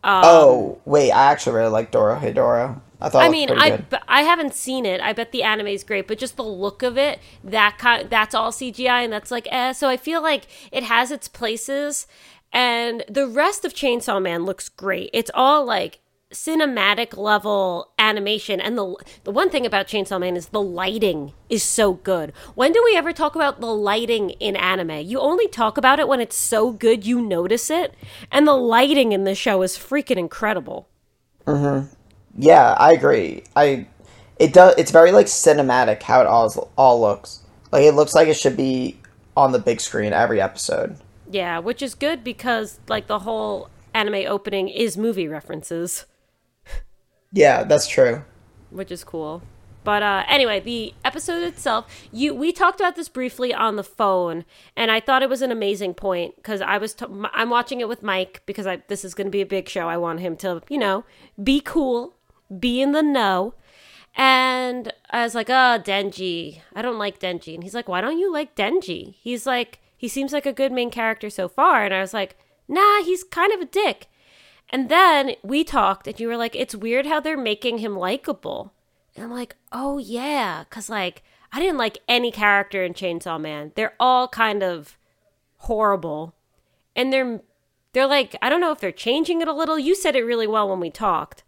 [0.03, 2.81] Oh wait, I actually really like Dorohedoro.
[3.03, 3.23] I thought.
[3.23, 3.99] I it mean, I good.
[4.07, 5.01] I haven't seen it.
[5.01, 8.33] I bet the anime is great, but just the look of it, that kind, that's
[8.33, 9.73] all CGI, and that's like eh.
[9.73, 12.07] So I feel like it has its places,
[12.51, 15.09] and the rest of Chainsaw Man looks great.
[15.13, 15.99] It's all like
[16.33, 21.63] cinematic level animation, and the the one thing about Chainsaw Man is the lighting is
[21.63, 22.33] so good.
[22.55, 25.05] When do we ever talk about the lighting in anime?
[25.05, 27.93] You only talk about it when it's so good you notice it,
[28.31, 30.89] and the lighting in the show is freaking incredible.
[31.45, 31.87] Mm-hmm.
[32.37, 33.43] Yeah, I agree.
[33.55, 33.87] I
[34.39, 34.75] it does.
[34.77, 37.41] It's very like cinematic how it all all looks.
[37.71, 38.99] Like it looks like it should be
[39.35, 40.97] on the big screen every episode.
[41.29, 46.05] Yeah, which is good because like the whole anime opening is movie references,
[47.33, 48.23] Yeah, that's true.
[48.69, 49.41] which is cool.
[49.83, 54.45] But uh anyway, the episode itself, you we talked about this briefly on the phone
[54.77, 57.89] and I thought it was an amazing point cuz I was t- I'm watching it
[57.89, 59.89] with Mike because I this is going to be a big show.
[59.89, 61.03] I want him to, you know,
[61.51, 62.15] be cool,
[62.59, 63.55] be in the know.
[64.15, 66.61] And I was like, "Oh, Denji.
[66.75, 70.07] I don't like Denji." And he's like, "Why don't you like Denji?" He's like, "He
[70.07, 73.51] seems like a good main character so far." And I was like, "Nah, he's kind
[73.53, 74.07] of a dick."
[74.73, 78.73] And then we talked, and you were like, "It's weird how they're making him likable."
[79.15, 83.71] And I'm like, "Oh yeah, cuz like I didn't like any character in Chainsaw Man.
[83.75, 84.97] They're all kind of
[85.57, 86.33] horrible."
[86.95, 87.41] And they're
[87.93, 89.77] they're like, I don't know if they're changing it a little.
[89.77, 91.43] You said it really well when we talked.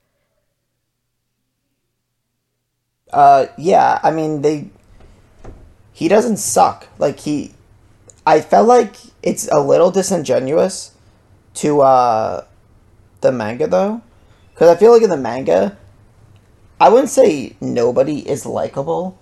[3.11, 3.99] Uh, yeah.
[4.03, 4.69] I mean, they.
[5.91, 6.87] He doesn't suck.
[6.99, 7.53] Like he,
[8.25, 10.91] I felt like it's a little disingenuous
[11.55, 12.43] to uh,
[13.25, 14.01] the manga though,
[14.53, 15.77] because I feel like in the manga,
[16.79, 19.17] I wouldn't say nobody is likable,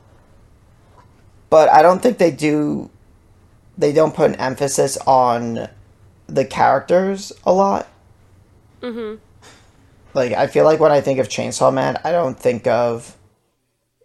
[1.50, 2.90] but I don't think they do.
[3.78, 5.68] They don't put an emphasis on
[6.28, 7.88] the characters a lot.
[8.82, 9.16] Mm-hmm.
[10.14, 13.18] Like I feel like when I think of Chainsaw Man, I don't think of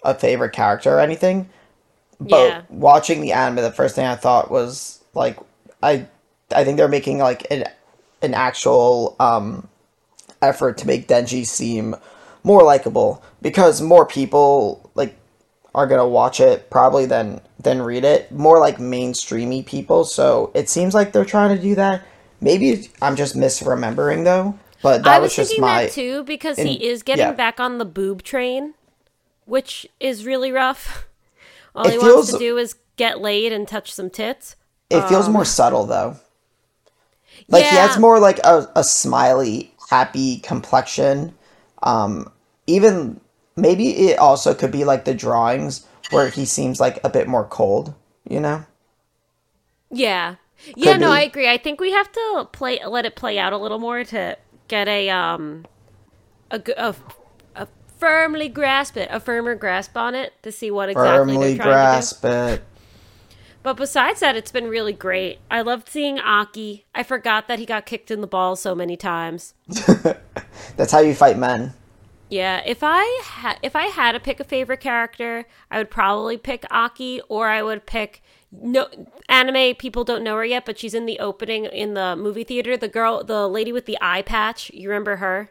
[0.03, 1.49] a favorite character or anything.
[2.21, 2.63] But Yeah.
[2.71, 5.39] watching the anime, the first thing I thought was like
[5.83, 6.07] I
[6.55, 7.65] I think they're making like an
[8.23, 9.69] an actual um
[10.43, 11.95] effort to make Denji seem
[12.45, 15.17] more likable because more people like
[15.75, 18.31] are gonna watch it probably than than read it.
[18.33, 20.05] More like mainstreamy people.
[20.05, 22.05] So it seems like they're trying to do that.
[22.41, 24.59] Maybe I'm just misremembering though.
[24.83, 27.33] But that I was, was thinking my that too because in- he is getting yeah.
[27.33, 28.75] back on the boob train,
[29.45, 31.07] which is really rough.
[31.75, 34.57] All It he wants to do is get laid and touch some tits.
[34.91, 36.17] It feels more subtle though.
[37.49, 41.35] Like he Um, has more like a, a smiley, happy complexion.
[41.83, 42.33] Um,
[42.67, 43.21] even
[43.57, 47.45] maybe it also could be like the drawings where he seems like a bit more
[47.45, 47.95] cold.
[48.29, 48.65] You know?
[49.91, 50.37] Yeah.
[50.75, 51.13] Yeah, Could no, be.
[51.13, 51.49] I agree.
[51.49, 54.89] I think we have to play let it play out a little more to get
[54.89, 55.67] a um
[56.51, 56.95] a a,
[57.55, 61.55] a firmly grasp it, a firmer grasp on it to see what exactly Firmly they're
[61.55, 62.63] trying grasp to do.
[63.63, 65.39] But besides that, it's been really great.
[65.51, 66.87] I loved seeing Aki.
[66.95, 69.55] I forgot that he got kicked in the balls so many times.
[70.77, 71.75] That's how you fight men.
[72.31, 76.37] Yeah, if I ha- if I had to pick a favorite character, I would probably
[76.37, 78.89] pick Aki, or I would pick no
[79.29, 82.77] anime people don't know her yet, but she's in the opening in the movie theater.
[82.77, 84.71] The girl, the lady with the eye patch.
[84.71, 85.51] You remember her?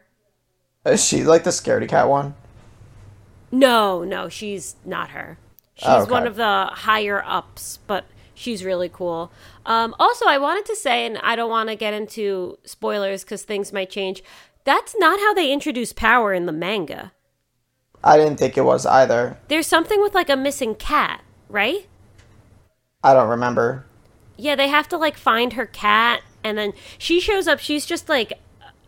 [0.86, 2.34] Is she like the scaredy cat one?
[3.50, 5.38] No, no, she's not her.
[5.78, 6.10] She's Oh, okay.
[6.10, 9.30] one of the higher ups, but she's really cool.
[9.64, 13.42] Um, also, I wanted to say, and I don't want to get into spoilers because
[13.44, 14.22] things might change.
[14.64, 17.12] That's not how they introduce power in the manga.
[18.02, 19.38] I didn't think it was either.
[19.48, 21.86] There's something with like a missing cat, right?
[23.02, 23.86] I don't remember.
[24.36, 27.60] Yeah, they have to like find her cat, and then she shows up.
[27.60, 28.32] She's just like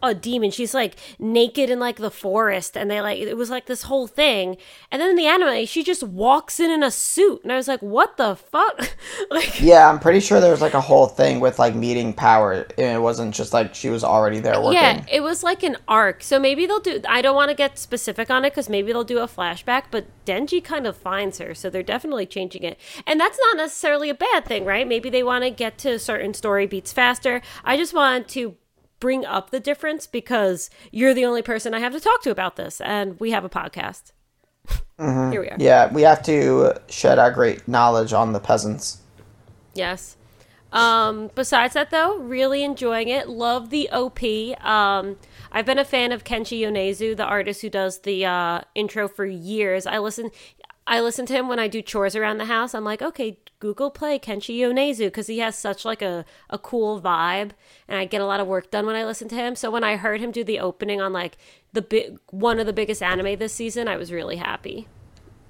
[0.03, 0.51] a demon.
[0.51, 4.07] She's like naked in like the forest, and they like it was like this whole
[4.07, 4.57] thing.
[4.91, 7.69] And then in the anime, she just walks in in a suit, and I was
[7.69, 8.97] like, "What the fuck?"
[9.31, 12.67] like, Yeah, I'm pretty sure there was like a whole thing with like meeting power,
[12.79, 14.75] and it wasn't just like she was already there working.
[14.75, 16.23] yeah, it was like an arc.
[16.23, 17.01] So maybe they'll do.
[17.09, 19.85] I don't want to get specific on it because maybe they'll do a flashback.
[19.91, 22.79] But Denji kind of finds her, so they're definitely changing it.
[23.07, 24.87] And that's not necessarily a bad thing, right?
[24.87, 27.43] Maybe they want to get to certain story beats faster.
[27.65, 28.57] I just want to
[29.01, 32.57] bring up the difference because you're the only person I have to talk to about
[32.57, 34.13] this, and we have a podcast.
[34.99, 35.57] Here we are.
[35.59, 38.99] Yeah, we have to shed our great knowledge on the peasants.
[39.75, 40.17] Yes.
[40.73, 43.29] Um, besides that, though, really enjoying it.
[43.29, 44.23] Love the OP.
[44.65, 45.17] Um,
[45.51, 49.25] I've been a fan of Kenshi Yonezu, the artist who does the uh, intro for
[49.25, 49.87] years.
[49.87, 50.31] I listen,
[50.91, 52.75] I listen to him when I do chores around the house.
[52.75, 57.01] I'm like, okay, Google Play Kenshi Yonezu because he has such like a, a cool
[57.01, 57.53] vibe,
[57.87, 59.55] and I get a lot of work done when I listen to him.
[59.55, 61.39] So when I heard him do the opening on like
[61.73, 64.89] the big one of the biggest anime this season, I was really happy.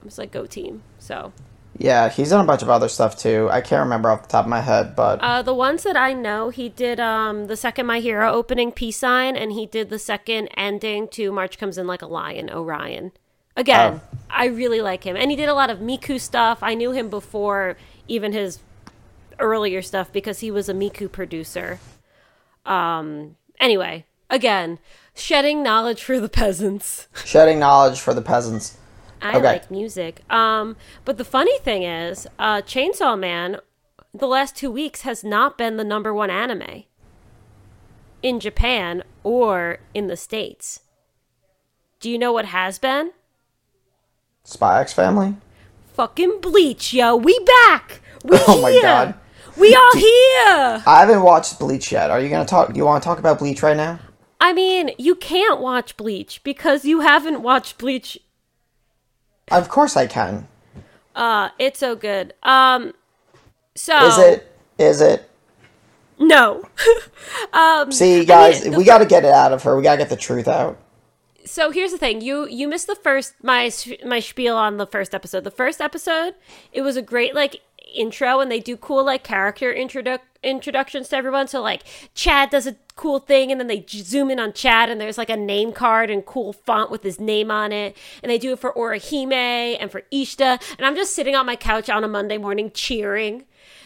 [0.03, 0.83] I was like, go team.
[0.99, 1.33] So
[1.79, 3.49] Yeah, he's done a bunch of other stuff too.
[3.51, 6.13] I can't remember off the top of my head, but Uh, the ones that I
[6.13, 9.99] know, he did um, the second My Hero opening peace sign, and he did the
[9.99, 13.13] second ending to March Comes in Like a Lion, Orion.
[13.61, 16.63] Again, I really like him, and he did a lot of Miku stuff.
[16.63, 17.77] I knew him before
[18.09, 18.59] even his
[19.39, 21.79] earlier stuff because he was a Miku producer.
[22.65, 23.37] Um.
[23.59, 24.79] Anyway, again,
[25.15, 27.07] shedding knowledge for the peasants.
[27.27, 28.79] shedding knowledge for the peasants.
[29.21, 29.43] I Okay.
[29.47, 30.23] like music.
[30.31, 33.59] Um, but the funny thing is, uh, Chainsaw Man,
[34.15, 36.85] the last two weeks has not been the number one anime
[38.23, 40.81] in Japan or in the States.
[42.01, 43.11] Do you know what has been?
[44.45, 45.37] Spy X Family.
[45.95, 47.17] Fucking Bleach, yo.
[47.17, 48.01] We back.
[48.25, 48.83] We Oh my here.
[48.83, 49.15] God.
[49.57, 50.83] We are here.
[50.87, 52.11] I haven't watched Bleach yet.
[52.11, 52.73] Are you gonna talk?
[52.73, 53.99] Do you want to talk about Bleach right now?
[54.41, 58.19] I mean, you can't watch Bleach because you haven't watched Bleach.
[59.51, 60.49] Of course I can.
[61.15, 62.33] Uh, it's so good.
[62.43, 62.95] Um,
[63.75, 64.57] so Is it?
[64.79, 65.29] Is it?
[66.19, 66.65] no.
[67.53, 69.77] um, See, I guys, mean, we got to get it out of her.
[69.77, 70.79] We got to get the truth out.
[71.45, 72.21] So here's the thing.
[72.21, 73.71] You you missed the first my
[74.05, 75.45] my spiel on the first episode.
[75.45, 76.35] The first episode
[76.73, 77.61] it was a great like
[77.95, 81.49] intro and they do cool like character introdu- introductions to everyone.
[81.49, 81.83] So like
[82.15, 85.31] chad does a cool thing and then they zoom in on chad and there's like
[85.31, 87.97] a name card and cool font with his name on it.
[88.23, 90.59] And they do it for orihime and for Ishida.
[90.79, 93.45] And i'm just sitting on my couch on a monday morning cheering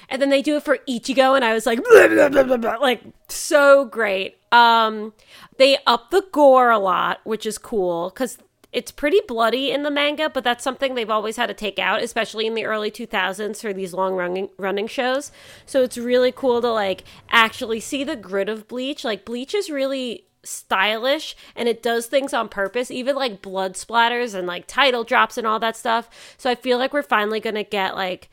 [0.08, 3.02] and then they do it for Ichigo, and I was like, blah, blah, blah, like
[3.28, 4.36] so great.
[4.52, 5.12] Um,
[5.58, 8.38] they up the gore a lot, which is cool because
[8.74, 12.02] it's pretty bloody in the manga, but that's something they've always had to take out,
[12.02, 15.30] especially in the early 2000s for these long running running shows.
[15.64, 19.04] So it's really cool to like actually see the grit of Bleach.
[19.04, 24.34] Like Bleach is really stylish and it does things on purpose even like blood splatters
[24.34, 27.64] and like title drops and all that stuff so i feel like we're finally gonna
[27.64, 28.28] get like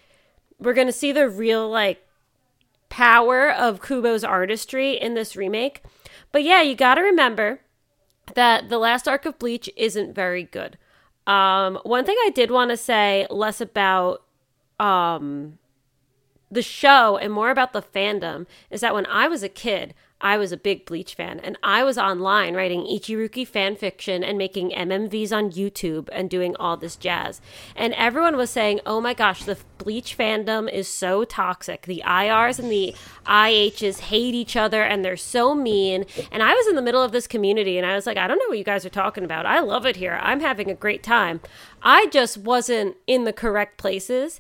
[0.62, 2.06] we're gonna see the real like
[2.90, 5.82] power of Kubo's artistry in this remake.
[6.32, 7.62] But yeah, you gotta remember
[8.36, 10.78] that the last arc of Bleach isn't very good.
[11.28, 14.24] Um, one thing I did want to say less about
[14.80, 15.58] um,
[16.50, 20.38] the show and more about the fandom is that when I was a kid, I
[20.38, 24.70] was a big Bleach fan, and I was online writing Ichiruki fan fiction and making
[24.70, 27.42] MMVs on YouTube and doing all this jazz.
[27.76, 31.88] And everyone was saying, "Oh my gosh, the Bleach fandom is so toxic.
[31.88, 36.68] The IRs and the IHs hate each other, and they're so mean." And I was
[36.68, 38.64] in the middle of this community, and I was like, "I don't know what you
[38.64, 39.46] guys are talking about.
[39.46, 40.20] I love it here.
[40.22, 41.42] I'm having a great time."
[41.82, 44.40] I just wasn't in the correct places.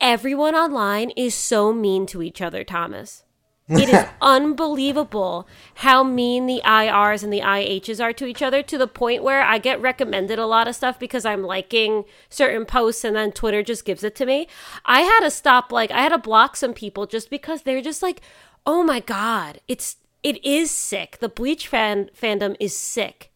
[0.00, 3.24] Everyone online is so mean to each other, Thomas.
[3.68, 8.78] It is unbelievable how mean the IRs and the IHs are to each other to
[8.78, 13.02] the point where I get recommended a lot of stuff because I'm liking certain posts
[13.02, 14.46] and then Twitter just gives it to me.
[14.84, 18.02] I had to stop, like, I had to block some people just because they're just
[18.02, 18.20] like,
[18.64, 21.18] oh my God, it's, it is sick.
[21.20, 23.32] The Bleach fan fandom is sick.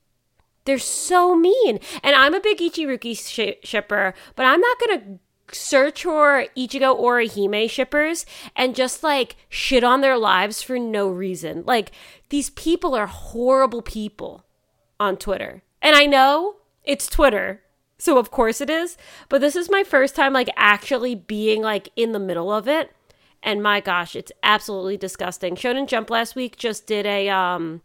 [0.65, 1.81] They're so mean.
[2.05, 5.19] And I'm a big Ichiruki sh- shipper, but I'm not going to
[5.55, 8.27] search for Ichigo Orihime shippers
[8.57, 11.65] and just like shit on their lives for no reason.
[11.67, 11.93] Like
[12.29, 14.45] these people are horrible people
[14.99, 15.63] on Twitter.
[15.83, 17.63] And I know it's Twitter.
[17.99, 18.97] So of course it is,
[19.29, 22.93] but this is my first time like actually being like in the middle of it.
[23.43, 25.55] And my gosh, it's absolutely disgusting.
[25.57, 27.83] Shonen Jump last week just did a um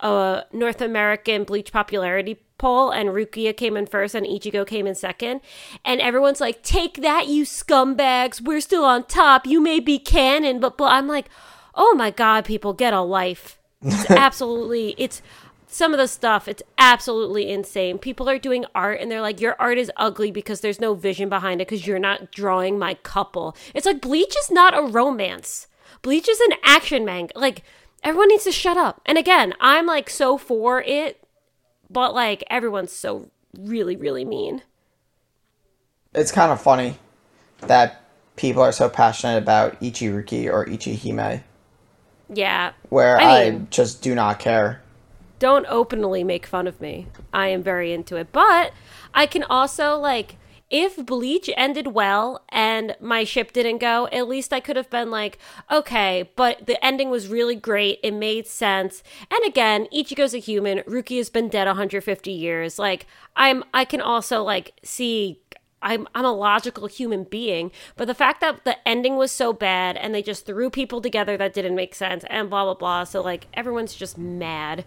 [0.00, 4.94] a North American bleach popularity poll and Rukia came in first and Ichigo came in
[4.94, 5.40] second.
[5.84, 8.40] And everyone's like, take that, you scumbags.
[8.40, 9.46] We're still on top.
[9.46, 11.26] You may be canon, but, but I'm like,
[11.74, 13.58] oh my God, people, get a life.
[13.82, 15.20] It's absolutely, it's
[15.66, 17.98] some of the stuff, it's absolutely insane.
[17.98, 21.28] People are doing art and they're like, your art is ugly because there's no vision
[21.28, 23.56] behind it because you're not drawing my couple.
[23.74, 25.66] It's like, Bleach is not a romance.
[26.02, 27.36] Bleach is an action manga.
[27.36, 27.62] Like,
[28.04, 29.00] everyone needs to shut up.
[29.06, 31.20] And again, I'm like so for it
[31.90, 34.62] but like everyone's so really really mean.
[36.14, 36.98] It's kind of funny
[37.60, 38.02] that
[38.36, 41.42] people are so passionate about Ichiruki or Ichihime,
[42.28, 42.72] Yeah.
[42.88, 44.80] where I I, mean- just do not care.
[45.40, 47.08] Don't openly make fun of me.
[47.32, 48.32] I am very into it.
[48.32, 48.72] But
[49.12, 50.36] I can also like
[50.74, 55.08] if Bleach ended well and my ship didn't go, at least I could have been
[55.08, 55.38] like,
[55.70, 58.00] okay, but the ending was really great.
[58.02, 59.04] It made sense.
[59.30, 60.80] And again, Ichigo's a human.
[60.80, 62.76] Ruki has been dead 150 years.
[62.76, 63.06] Like
[63.36, 65.40] I'm I can also like see
[65.80, 69.96] I'm I'm a logical human being, but the fact that the ending was so bad
[69.96, 73.22] and they just threw people together that didn't make sense and blah blah blah, so
[73.22, 74.84] like everyone's just mad.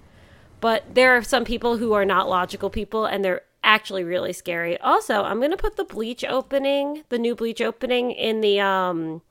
[0.59, 4.79] But there are some people who are not logical people and they're actually really scary.
[4.79, 9.21] Also, I'm going to put the Bleach opening, the new Bleach opening in the um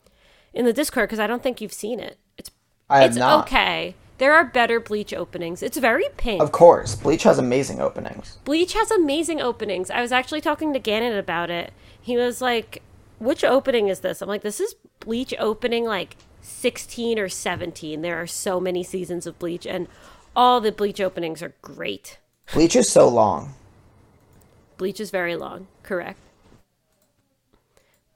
[0.53, 2.18] in the Discord cuz I don't think you've seen it.
[2.39, 2.51] It's
[2.89, 3.47] I have it's not.
[3.47, 3.97] okay.
[4.18, 5.62] There are better Bleach openings.
[5.62, 6.41] It's very pink.
[6.41, 8.39] Of course, Bleach has amazing openings.
[8.45, 9.91] Bleach has amazing openings.
[9.91, 11.72] I was actually talking to Gannon about it.
[12.01, 12.82] He was like,
[13.18, 18.03] "Which opening is this?" I'm like, "This is Bleach opening like 16 or 17.
[18.03, 19.89] There are so many seasons of Bleach and
[20.34, 22.18] all the Bleach openings are great."
[22.55, 23.55] Bleach is so long.
[24.79, 26.18] Bleach is very long, correct?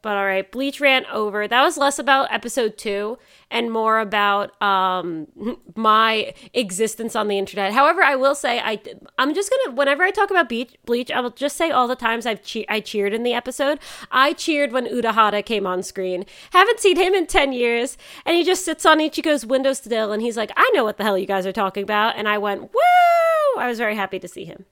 [0.03, 1.47] But all right, Bleach ran over.
[1.47, 3.19] That was less about episode two
[3.51, 5.27] and more about um,
[5.75, 7.75] my existence on the internet.
[7.75, 8.81] However, I will say I
[9.19, 11.97] I'm just gonna whenever I talk about Bleach, Bleach, I will just say all the
[11.97, 13.79] times I've che- I cheered in the episode.
[14.11, 16.25] I cheered when Urahara came on screen.
[16.53, 20.23] Haven't seen him in ten years, and he just sits on Ichigo's window still, and
[20.23, 22.63] he's like, "I know what the hell you guys are talking about," and I went,
[22.63, 24.65] "Woo!" I was very happy to see him.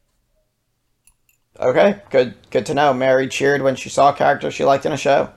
[1.60, 2.94] Okay, good good to know.
[2.94, 5.32] Mary cheered when she saw a character she liked in a show.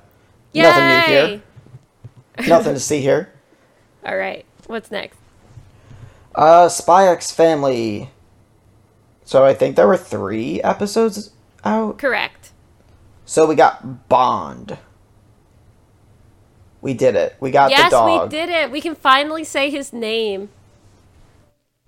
[0.54, 0.62] Yay!
[0.64, 1.42] Nothing new here.
[2.48, 3.32] Nothing to see here.
[4.06, 5.18] All right, what's next?
[6.36, 8.10] Uh, Spy X Family.
[9.26, 11.32] So I think there were three episodes
[11.64, 11.98] out.
[11.98, 12.52] Correct.
[13.26, 14.78] So we got Bond.
[16.82, 17.36] We did it.
[17.40, 18.24] We got the Yes, dog.
[18.24, 18.72] we did it.
[18.72, 20.50] We can finally say his name.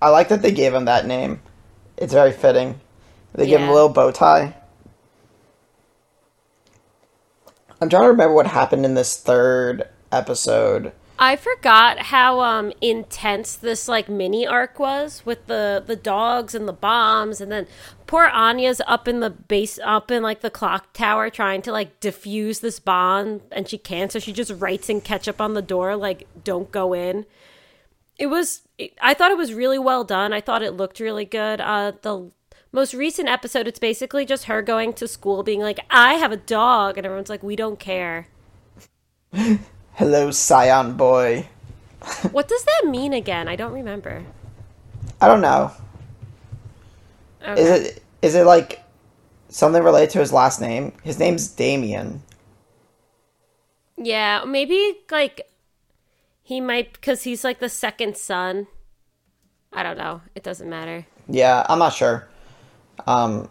[0.02, 1.42] I like that they gave him that name.
[1.98, 2.80] It's very fitting.
[3.34, 4.56] They give him a little bow tie.
[7.82, 10.94] I'm trying to remember what happened in this third episode.
[11.20, 16.68] I forgot how um intense this like mini arc was with the the dogs and
[16.68, 17.68] the bombs and then
[18.08, 22.00] poor Anya's up in the base up in like the clock tower trying to like
[22.00, 25.96] defuse this bomb and she can't so she just writes in ketchup on the door
[25.96, 27.26] like don't go in.
[28.18, 28.62] It was
[29.02, 30.34] I thought it was really well done.
[30.34, 31.62] I thought it looked really good.
[31.62, 32.32] Uh the
[32.74, 36.38] most recent episode it's basically just her going to school being like I have a
[36.38, 38.28] dog and everyone's like we don't care.
[39.94, 41.48] Hello, Scion Boy.
[42.32, 43.48] What does that mean again?
[43.48, 44.26] I don't remember.
[45.22, 45.72] I don't know.
[47.42, 47.62] Okay.
[47.62, 48.84] Is it is it like
[49.48, 50.92] something related to his last name?
[51.04, 52.22] His name's Damien.
[53.96, 55.48] Yeah, maybe like
[56.42, 58.68] he might because he's like the second son.
[59.72, 60.22] I don't know.
[60.36, 61.06] It doesn't matter.
[61.30, 62.28] Yeah, I'm not sure.
[63.08, 63.50] Um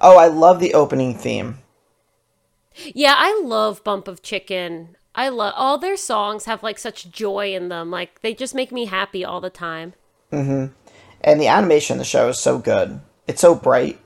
[0.00, 1.58] Oh, I love the opening theme.
[2.94, 4.96] Yeah, I love Bump of Chicken.
[5.14, 7.90] I love all their songs have like such joy in them.
[7.90, 9.94] Like they just make me happy all the time.
[10.32, 10.72] Mm-hmm.
[11.22, 13.00] And the animation in the show is so good.
[13.26, 13.98] It's so bright.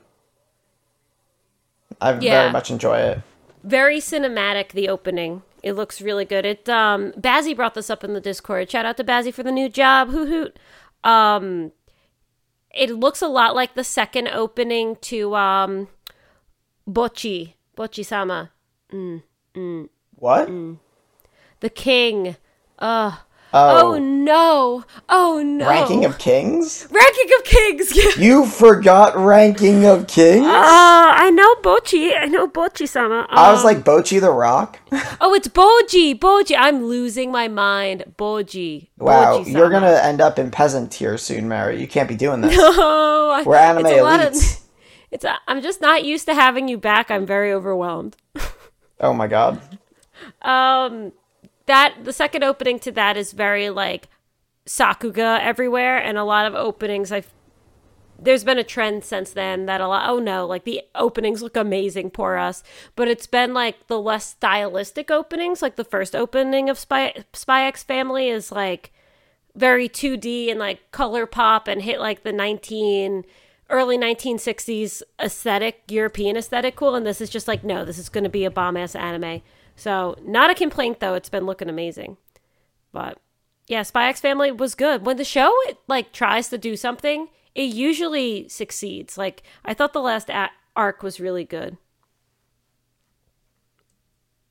[2.01, 2.41] I Yeah.
[2.41, 3.21] very much enjoy it.
[3.63, 5.43] Very cinematic the opening.
[5.63, 6.45] It looks really good.
[6.45, 8.69] It um Bazzy brought this up in the Discord.
[8.69, 10.09] Shout out to Bazzy for the new job.
[10.09, 10.59] Hoot hoot.
[11.03, 11.71] Um
[12.75, 15.87] it looks a lot like the second opening to um
[16.87, 17.53] Bochi.
[17.75, 18.51] Bochi sama.
[18.91, 19.23] Mm,
[19.55, 19.89] mm.
[20.15, 20.47] What?
[20.49, 20.77] Mm.
[21.61, 22.35] The king.
[22.79, 23.13] Ugh.
[23.57, 24.83] Oh, no.
[25.07, 25.67] Oh no.
[25.69, 26.87] Ranking of Kings?
[26.91, 28.17] Ranking of Kings.
[28.17, 30.45] You forgot Ranking of Kings?
[30.45, 32.11] Uh, I know Bochi.
[32.17, 33.25] I know Bochi sama.
[33.29, 34.79] I was like Bocchi the Rock.
[35.21, 36.17] oh, it's Bojji.
[36.19, 36.55] Bojji.
[36.57, 38.03] I'm losing my mind.
[38.17, 38.89] Bojji.
[38.97, 39.57] Wow, Bojji-sama.
[39.57, 41.79] you're gonna end up in peasant tier soon, Mary.
[41.79, 42.57] You can't be doing this.
[42.59, 44.61] Oh, I- We're anime it's a lot of- elites.
[45.11, 45.23] it's.
[45.25, 47.09] A, I'm just not used to having you back.
[47.11, 48.17] I'm very overwhelmed.
[48.99, 49.61] Oh my god.
[50.41, 51.11] Um,
[51.65, 54.07] that the second opening to that is very like
[54.65, 57.11] Sakuga everywhere, and a lot of openings.
[57.11, 57.31] I've
[58.17, 60.09] there's been a trend since then that a lot.
[60.09, 62.11] Oh no, like the openings look amazing.
[62.11, 62.63] Poor us,
[62.95, 65.61] but it's been like the less stylistic openings.
[65.61, 68.91] Like the first opening of Spy Spy X Family is like
[69.55, 73.25] very 2D and like color pop and hit like the 19
[73.69, 78.23] early 1960s aesthetic, European aesthetic cool and this is just like no, this is going
[78.23, 79.41] to be a bomb ass anime.
[79.75, 81.13] So, not a complaint though.
[81.15, 82.17] It's been looking amazing.
[82.91, 83.19] But
[83.67, 85.05] yeah, Spy X Family was good.
[85.05, 89.17] When the show it, like tries to do something, it usually succeeds.
[89.17, 91.77] Like I thought the last a- arc was really good.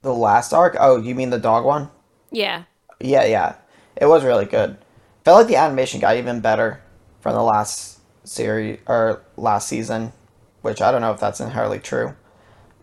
[0.02, 0.76] The last arc?
[0.78, 1.88] Oh, you mean the dog one?
[2.30, 2.64] Yeah.
[3.00, 3.56] Yeah, yeah.
[3.96, 4.76] It was really good.
[5.24, 6.82] Felt like the animation got even better
[7.20, 10.12] from the last series or last season,
[10.60, 12.14] which I don't know if that's entirely true.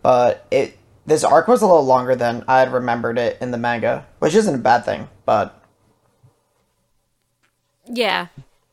[0.02, 0.76] But it
[1.06, 4.34] this arc was a little longer than I had remembered it in the manga, which
[4.34, 5.60] isn't a bad thing, but
[7.86, 8.28] Yeah.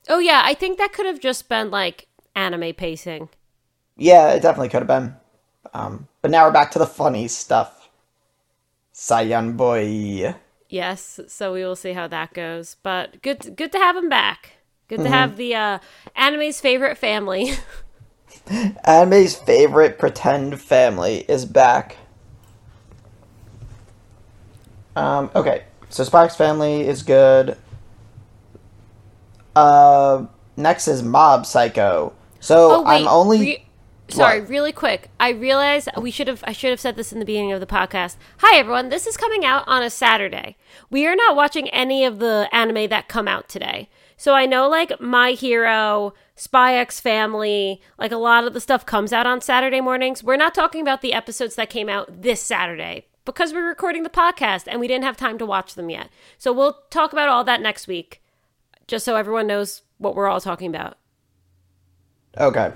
[0.08, 3.30] Oh yeah, I think that could have just been like anime pacing.
[3.98, 5.16] yeah, it definitely could have been.
[5.74, 7.90] Um, but now we're back to the funny stuff.
[8.94, 10.36] Saiyan boy.
[10.70, 12.78] Yes, so we will see how that goes.
[12.84, 14.54] But good good to have him back.
[14.88, 15.80] Good to have the uh,
[16.16, 17.54] anime's favorite family.
[18.84, 21.98] Anime's favorite pretend family is back.
[24.96, 27.58] Um, okay, so Spy X Family is good.
[29.56, 30.26] Uh,
[30.58, 32.14] next is Mob Psycho.
[32.40, 33.38] So I'm only.
[33.38, 33.66] Oh, re-
[34.10, 34.50] sorry, What?
[34.50, 35.10] really quick.
[35.20, 37.66] I realize we should have I should have said this in the beginning of the
[37.66, 38.16] podcast.
[38.40, 40.56] Hi everyone, this is coming out on a Saturday.
[40.90, 43.90] We are not watching any of the anime that come out today.
[44.18, 48.86] So I know like My Hero, Spy X Family, like a lot of the stuff
[48.86, 50.24] comes out on Saturday mornings.
[50.24, 54.10] We're not talking about the episodes that came out this Saturday because we're recording the
[54.10, 56.10] podcast and we didn't have time to watch them yet.
[56.38, 58.22] So we'll talk about all that next week
[58.88, 60.98] just so everyone knows what we're all talking about.
[62.38, 62.74] okay,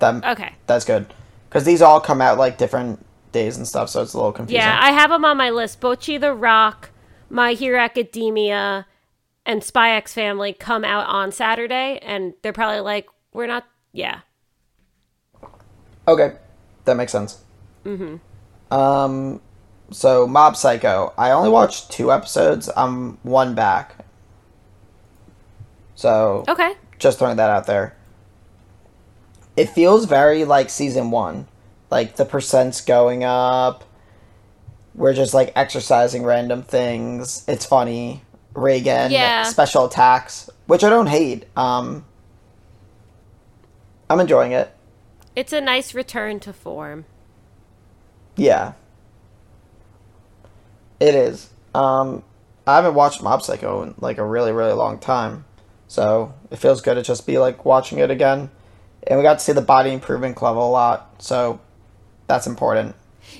[0.00, 0.54] that, Okay.
[0.66, 1.06] that's good.
[1.48, 4.60] Because these all come out like different days and stuff, so it's a little confusing.
[4.62, 5.80] Yeah, I have them on my list.
[5.80, 6.90] Bocchi the Rock,
[7.30, 8.86] My Hero Academia,
[9.44, 13.66] and Spy X Family come out on Saturday, and they're probably like, we're not.
[13.92, 14.20] Yeah.
[16.08, 16.34] Okay,
[16.84, 17.42] that makes sense.
[17.84, 18.74] Mm-hmm.
[18.74, 19.40] Um,
[19.90, 21.12] so Mob Psycho.
[21.18, 22.70] I only watched two episodes.
[22.76, 24.04] I'm one back.
[25.94, 26.74] So Okay.
[26.98, 27.94] just throwing that out there.
[29.56, 31.46] It feels very like season one,
[31.90, 33.84] like the percents going up.
[34.94, 37.44] We're just like exercising random things.
[37.46, 38.22] It's funny.
[38.54, 39.44] Reigen Yeah.
[39.44, 41.46] special attacks, which I don't hate.
[41.56, 42.04] Um,
[44.10, 44.74] I'm enjoying it.
[45.34, 47.06] It's a nice return to form.
[48.36, 48.72] Yeah.
[51.02, 51.50] It is.
[51.74, 52.22] Um,
[52.64, 55.44] I haven't watched Mob Psycho in like a really, really long time.
[55.88, 58.50] So it feels good to just be like watching it again.
[59.04, 61.20] And we got to see the body improvement club a lot.
[61.20, 61.60] So
[62.28, 62.94] that's important.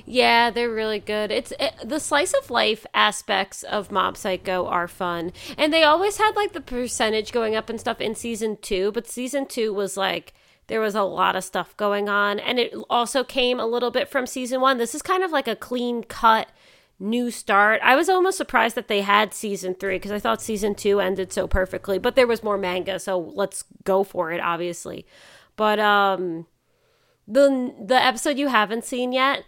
[0.04, 1.30] Yeah, they're really good.
[1.30, 6.16] It's it, the slice of life aspects of Mob Psycho are fun, and they always
[6.16, 8.90] had like the percentage going up and stuff in season two.
[8.90, 10.34] But season two was like
[10.66, 14.08] there was a lot of stuff going on, and it also came a little bit
[14.08, 14.78] from season one.
[14.78, 16.48] This is kind of like a clean cut
[17.02, 17.80] new start.
[17.82, 21.32] I was almost surprised that they had season three because I thought season two ended
[21.32, 25.04] so perfectly, but there was more manga, so let's go for it, obviously.
[25.56, 26.46] But um,
[27.26, 29.44] the the episode you haven't seen yet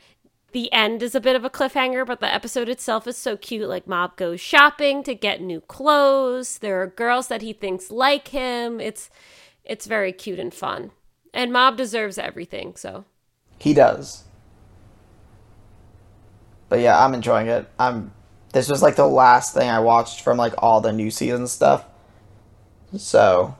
[0.52, 3.68] the end is a bit of a cliffhanger but the episode itself is so cute
[3.68, 8.28] like mob goes shopping to get new clothes there are girls that he thinks like
[8.28, 9.10] him it's
[9.64, 10.92] it's very cute and fun
[11.32, 13.04] and mob deserves everything so
[13.58, 14.24] He does.
[16.68, 17.68] But yeah, I'm enjoying it.
[17.78, 18.12] I'm.
[18.52, 21.84] This was like the last thing I watched from like all the new season stuff.
[22.96, 23.56] So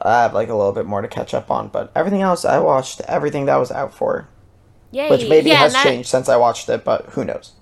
[0.00, 2.58] I have like a little bit more to catch up on, but everything else I
[2.60, 4.26] watched everything that was out for,
[4.90, 7.52] yeah which maybe yeah, has that- changed since I watched it, but who knows?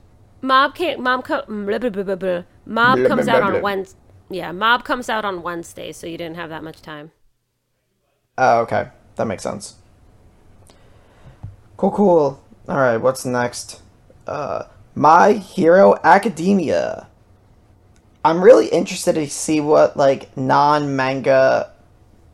[0.42, 2.42] mob can't mom co- blah, blah, blah, blah, blah.
[2.66, 3.98] mob Blah, comes blah, out blah, on wednesday
[4.28, 7.10] yeah mob comes out on wednesday so you didn't have that much time
[8.38, 8.88] Oh, okay.
[9.16, 9.76] That makes sense.
[11.78, 12.44] Cool, cool.
[12.68, 13.80] All right, what's next?
[14.26, 14.64] Uh,
[14.94, 17.08] My Hero Academia.
[18.24, 21.72] I'm really interested to see what like non-manga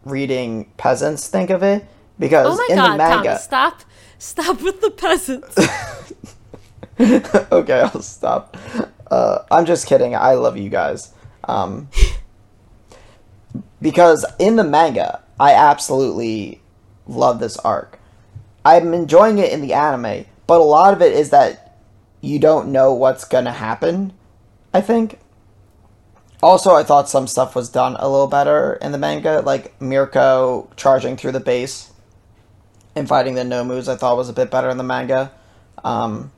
[0.04, 1.84] reading peasants think of it
[2.18, 3.38] because Oh my in god, the manga.
[3.38, 3.82] Stop.
[4.18, 5.58] Stop with the peasants.
[7.00, 8.56] okay, I'll stop.
[9.10, 10.14] Uh, I'm just kidding.
[10.14, 11.12] I love you guys.
[11.44, 11.88] Um,
[13.80, 16.62] because in the manga, I absolutely
[17.06, 17.98] love this arc.
[18.64, 21.71] I'm enjoying it in the anime, but a lot of it is that
[22.22, 24.14] you don't know what's going to happen,
[24.72, 25.18] I think.
[26.42, 30.70] Also, I thought some stuff was done a little better in the manga, like Mirko
[30.76, 31.92] charging through the base
[32.94, 35.32] and fighting the Nomus, I thought was a bit better in the manga.
[35.84, 36.30] Um,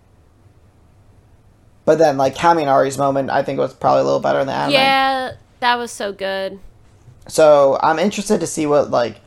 [1.84, 4.72] but then, like Kaminari's moment, I think was probably a little better in the anime.
[4.72, 6.58] yeah, that was so good.
[7.26, 9.20] So I'm interested to see what like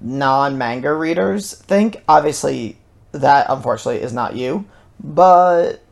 [0.00, 2.02] non-manga readers think.
[2.08, 2.78] Obviously,
[3.12, 4.66] that unfortunately is not you,
[5.00, 5.82] but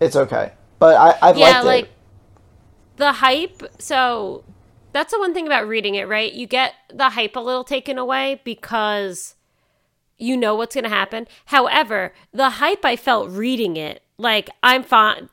[0.00, 0.52] it's okay.
[0.78, 1.90] But I, I've yeah, liked like it.
[2.96, 3.62] the hype.
[3.78, 4.44] So
[4.92, 6.32] that's the one thing about reading it, right?
[6.32, 9.36] You get the hype a little taken away because
[10.18, 11.26] you know what's going to happen.
[11.46, 15.28] However, the hype I felt reading it, like I'm fine.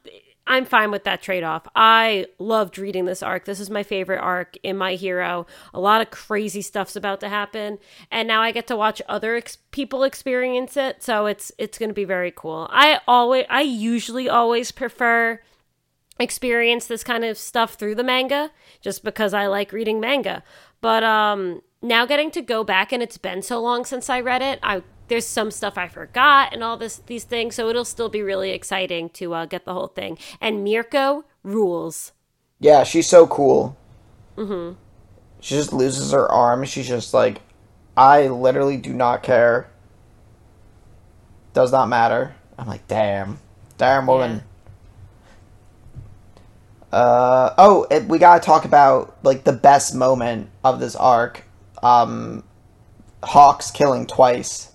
[0.49, 1.67] I'm fine with that trade off.
[1.75, 3.45] I loved reading this arc.
[3.45, 5.45] This is my favorite arc in My Hero.
[5.75, 7.77] A lot of crazy stuff's about to happen,
[8.09, 11.03] and now I get to watch other ex- people experience it.
[11.03, 12.67] So it's it's going to be very cool.
[12.71, 15.39] I always, I usually always prefer
[16.19, 20.43] experience this kind of stuff through the manga just because I like reading manga.
[20.81, 24.41] But um now getting to go back and it's been so long since I read
[24.41, 28.09] it, I there's some stuff I forgot and all this these things, so it'll still
[28.09, 30.17] be really exciting to uh, get the whole thing.
[30.39, 32.13] And Mirko rules.
[32.59, 33.77] Yeah, she's so cool.
[34.37, 34.77] Mm-hmm.
[35.41, 36.65] She just loses her arm.
[36.65, 37.41] She's just like,
[37.95, 39.69] I literally do not care.
[41.53, 42.35] Does not matter.
[42.57, 43.39] I'm like, damn,
[43.77, 44.43] damn woman.
[46.91, 51.43] Uh oh, it, we gotta talk about like the best moment of this arc.
[51.83, 52.43] Um,
[53.23, 54.71] Hawks killing twice.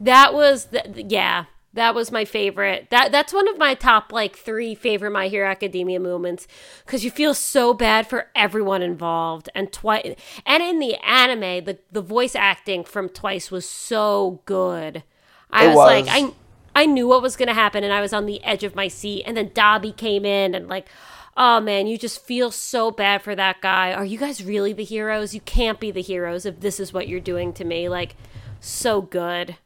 [0.00, 2.88] That was the, yeah, that was my favorite.
[2.90, 6.46] That that's one of my top like 3 favorite My Hero Academia moments
[6.86, 10.14] cuz you feel so bad for everyone involved and twice
[10.46, 15.02] and in the anime the the voice acting from Twice was so good.
[15.50, 16.06] I It was, like.
[16.08, 16.32] I
[16.76, 18.88] I knew what was going to happen and I was on the edge of my
[18.88, 20.88] seat and then Dabi came in and like
[21.36, 23.92] oh man, you just feel so bad for that guy.
[23.92, 25.34] Are you guys really the heroes?
[25.34, 27.88] You can't be the heroes if this is what you're doing to me.
[27.88, 28.14] Like
[28.60, 29.56] so good.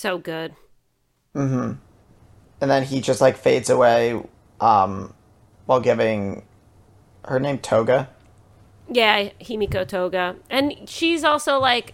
[0.00, 0.54] So good.
[1.34, 1.72] Mm-hmm.
[2.62, 4.18] And then he just like fades away
[4.62, 5.12] um
[5.66, 6.42] while giving
[7.26, 8.08] her name Toga.
[8.88, 10.36] Yeah, Himiko Toga.
[10.48, 11.92] And she's also like,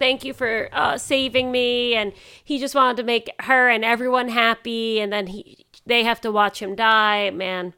[0.00, 1.94] thank you for uh, saving me.
[1.94, 4.98] And he just wanted to make her and everyone happy.
[4.98, 7.30] And then he, they have to watch him die.
[7.30, 7.72] Man,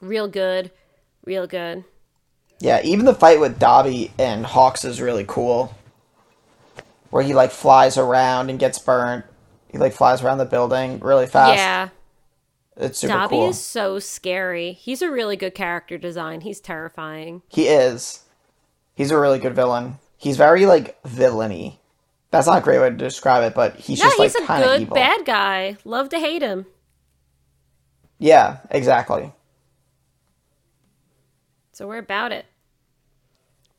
[0.00, 0.72] real good.
[1.24, 1.84] Real good.
[2.58, 5.72] Yeah, even the fight with Dabi and Hawks is really cool.
[7.10, 9.24] Where he like flies around and gets burnt.
[9.68, 11.56] He like flies around the building really fast.
[11.56, 11.88] Yeah.
[12.76, 13.48] It's super Dabi cool.
[13.50, 14.72] is so scary.
[14.72, 16.42] He's a really good character design.
[16.42, 17.42] He's terrifying.
[17.48, 18.24] He is.
[18.94, 19.98] He's a really good villain.
[20.18, 21.80] He's very like villainy.
[22.30, 24.46] That's not a great way to describe it, but he's No, just like he's a
[24.46, 24.94] kind of good evil.
[24.94, 25.76] bad guy.
[25.84, 26.66] Love to hate him.
[28.18, 29.32] Yeah, exactly.
[31.72, 32.46] So we're about it.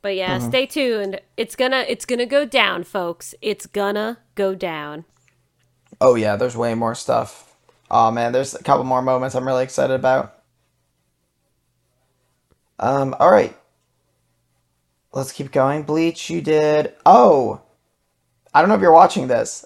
[0.01, 0.49] But yeah, Mm-hmm.
[0.49, 1.19] stay tuned.
[1.35, 3.33] It's gonna it's gonna go down, folks.
[3.41, 5.05] It's gonna go down.
[5.99, 7.55] Oh yeah, there's way more stuff.
[7.89, 10.33] Oh man, there's a couple more moments I'm really excited about.
[12.79, 13.55] Um, all right.
[15.13, 15.83] Let's keep going.
[15.83, 16.93] Bleach, you did.
[17.05, 17.61] Oh,
[18.53, 19.65] I don't know if you're watching this.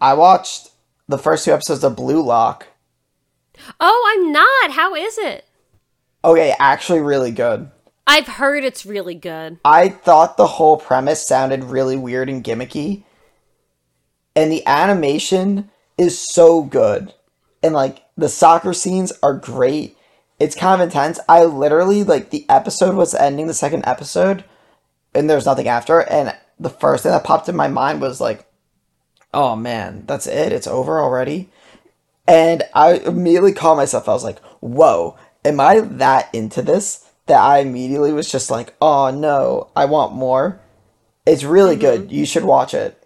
[0.00, 0.70] I watched
[1.08, 2.68] the first two episodes of Blue Lock.
[3.80, 4.70] Oh, I'm not.
[4.76, 5.44] How is it?
[6.24, 7.68] Okay, actually, really good.
[8.06, 9.58] I've heard it's really good.
[9.64, 13.04] I thought the whole premise sounded really weird and gimmicky.
[14.34, 17.14] And the animation is so good.
[17.62, 19.96] And like the soccer scenes are great.
[20.40, 21.20] It's kind of intense.
[21.28, 24.44] I literally like the episode was ending the second episode
[25.14, 28.46] and there's nothing after and the first thing that popped in my mind was like
[29.34, 30.52] oh man, that's it.
[30.52, 31.50] It's over already.
[32.26, 34.08] And I immediately called myself.
[34.08, 38.74] I was like, "Whoa, am I that into this?" That I immediately was just like,
[38.80, 40.60] "Oh no, I want more."
[41.24, 42.10] It's really good.
[42.10, 42.98] You should watch it.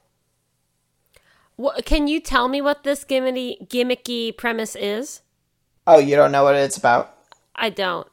[1.84, 5.20] Can you tell me what this gimmicky gimmicky premise is?
[5.86, 7.14] Oh, you don't know what it's about?
[7.54, 8.06] I don't.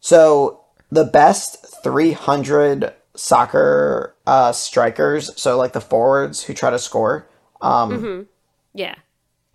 [0.00, 7.26] So the best 300 soccer uh, strikers, so like the forwards who try to score,
[7.60, 8.26] um,
[8.74, 8.96] Yeah.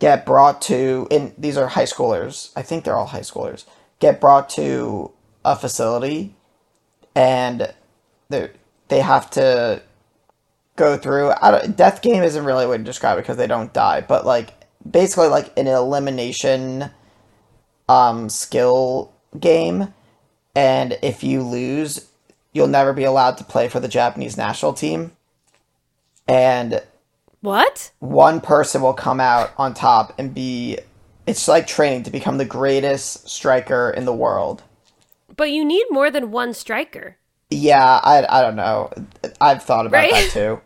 [0.00, 2.50] get brought to and these are high schoolers.
[2.56, 3.64] I think they're all high schoolers.
[4.00, 5.12] Get brought to
[5.46, 6.34] a facility
[7.14, 7.72] and
[8.28, 8.50] they
[8.88, 9.80] they have to
[10.76, 13.46] go through I don't, death game isn't really a way to describe it because they
[13.46, 14.52] don't die, but like
[14.88, 16.90] basically like an elimination
[17.88, 19.94] um skill game
[20.54, 22.08] and if you lose,
[22.52, 25.12] you'll never be allowed to play for the Japanese national team.
[26.26, 26.82] And
[27.40, 27.92] What?
[28.00, 30.78] one person will come out on top and be
[31.26, 34.62] it's like training to become the greatest striker in the world.
[35.36, 37.16] But you need more than one striker.
[37.50, 38.90] Yeah, I, I don't know.
[39.40, 40.12] I've thought about Right?
[40.12, 40.60] that too.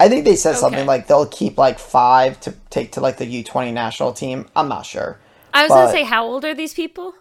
[0.00, 3.26] I think they said something like they'll keep like five to take to like the
[3.26, 4.46] U twenty national team.
[4.54, 5.18] I'm not sure.
[5.54, 7.14] I was But- gonna say, how old are these people?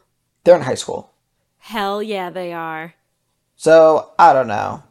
[0.44, 1.12] They're in high school.
[1.60, 2.94] Hell yeah, they are.
[3.56, 4.84] So I don't know.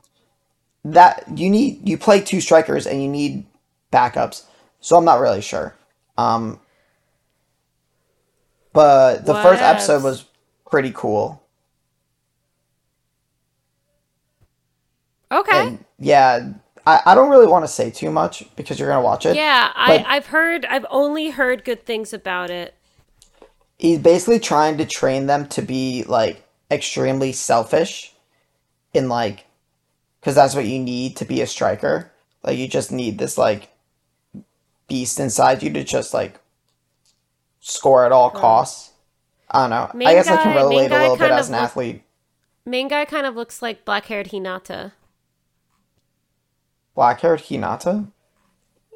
[0.84, 3.46] That you need you play two strikers and you need
[3.92, 4.44] backups.
[4.80, 5.74] So I'm not really sure.
[6.18, 6.61] Um
[8.72, 10.24] but the first episode was
[10.70, 11.42] pretty cool.
[15.33, 15.68] Okay.
[15.68, 16.53] And yeah,
[16.87, 19.35] I, I don't really want to say too much because you're gonna watch it.
[19.37, 20.64] yeah, I, I've heard.
[20.66, 22.74] I've only heard good things about it.
[23.79, 28.12] he's basically trying to train them to be like extremely selfish
[28.95, 29.45] in like
[30.20, 32.11] because that's what you need to be a striker
[32.43, 33.68] like you just need this like
[34.89, 36.41] beast inside you to just like
[37.61, 38.93] score at all costs
[39.51, 41.62] i don't know Main i guess i can relate a little bit as an look-
[41.62, 42.03] athlete
[42.64, 44.91] Main guy kind of looks like black-haired Hinata.
[46.97, 48.11] Black haired hinata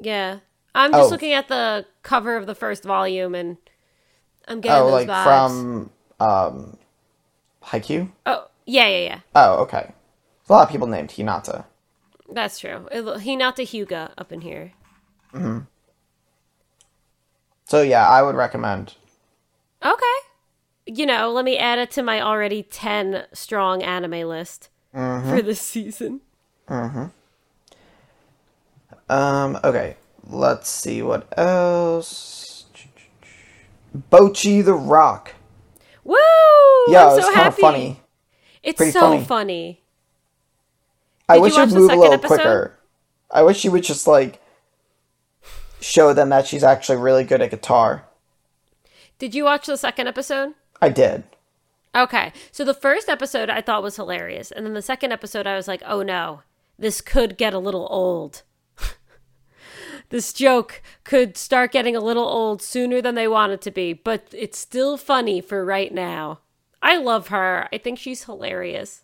[0.01, 0.39] Yeah,
[0.75, 1.11] I'm just Oh.
[1.11, 3.57] looking at the cover of the first volume, and
[4.47, 5.23] I'm getting oh those like vibes.
[5.23, 5.89] from
[6.19, 6.77] um
[7.63, 9.19] haikyuu Oh, yeah, yeah, yeah.
[9.35, 9.93] oh okay
[10.41, 11.65] There's a lot of people named hinata
[12.33, 12.87] That's true.
[12.91, 14.73] It, Hinata Hyuga up in here.
[15.31, 15.59] Hmm
[17.65, 18.95] So yeah i would recommend
[19.83, 20.17] Okay.
[20.85, 25.59] You know, let me add it to my already 10 strong anime list for this
[25.61, 26.21] season.
[29.11, 29.97] Um, okay.
[30.27, 32.65] Let's see what else.
[34.09, 35.35] Bocchi the Rock.
[36.03, 36.15] Woo!
[36.87, 37.61] Yeah, I'm it's so kind of happy.
[37.61, 38.01] funny.
[38.63, 39.23] It's Pretty so funny.
[39.25, 39.81] funny.
[41.27, 42.35] I Did wish you it would move a little episode?
[42.35, 42.79] quicker.
[43.29, 44.41] I wish she would just like
[45.81, 48.05] show them that she's actually really good at guitar.
[49.19, 50.53] Did you watch the second episode?
[50.81, 51.23] I did.
[51.95, 52.31] Okay.
[52.51, 54.51] So the first episode I thought was hilarious.
[54.51, 56.41] And then the second episode I was like, oh no,
[56.79, 58.43] this could get a little old.
[60.11, 63.93] This joke could start getting a little old sooner than they want it to be,
[63.93, 66.39] but it's still funny for right now.
[66.81, 67.67] I love her.
[67.71, 69.03] I think she's hilarious.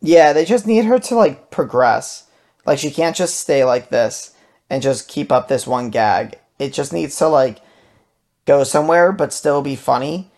[0.00, 2.28] Yeah, they just need her to like progress.
[2.64, 4.34] Like she can't just stay like this
[4.70, 6.38] and just keep up this one gag.
[6.58, 7.60] It just needs to like
[8.46, 10.30] go somewhere but still be funny.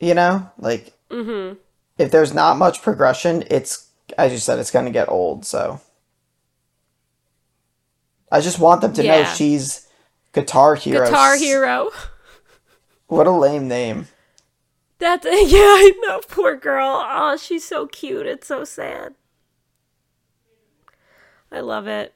[0.00, 0.50] You know?
[0.58, 1.58] Like mm-hmm.
[1.98, 5.80] if there's not much progression, it's as you said, it's gonna get old, so
[8.30, 9.86] I just want them to know she's
[10.32, 11.06] Guitar Hero.
[11.06, 11.90] Guitar Hero.
[13.06, 14.08] What a lame name.
[14.98, 16.20] That's yeah, I know.
[16.28, 17.04] Poor girl.
[17.08, 18.26] Oh, she's so cute.
[18.26, 19.14] It's so sad.
[21.52, 22.14] I love it.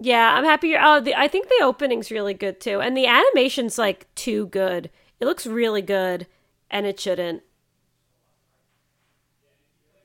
[0.00, 0.68] Yeah, I'm happy.
[0.68, 4.46] You're, oh, the, I think the opening's really good too, and the animation's like too
[4.46, 4.90] good.
[5.18, 6.26] It looks really good,
[6.70, 7.42] and it shouldn't.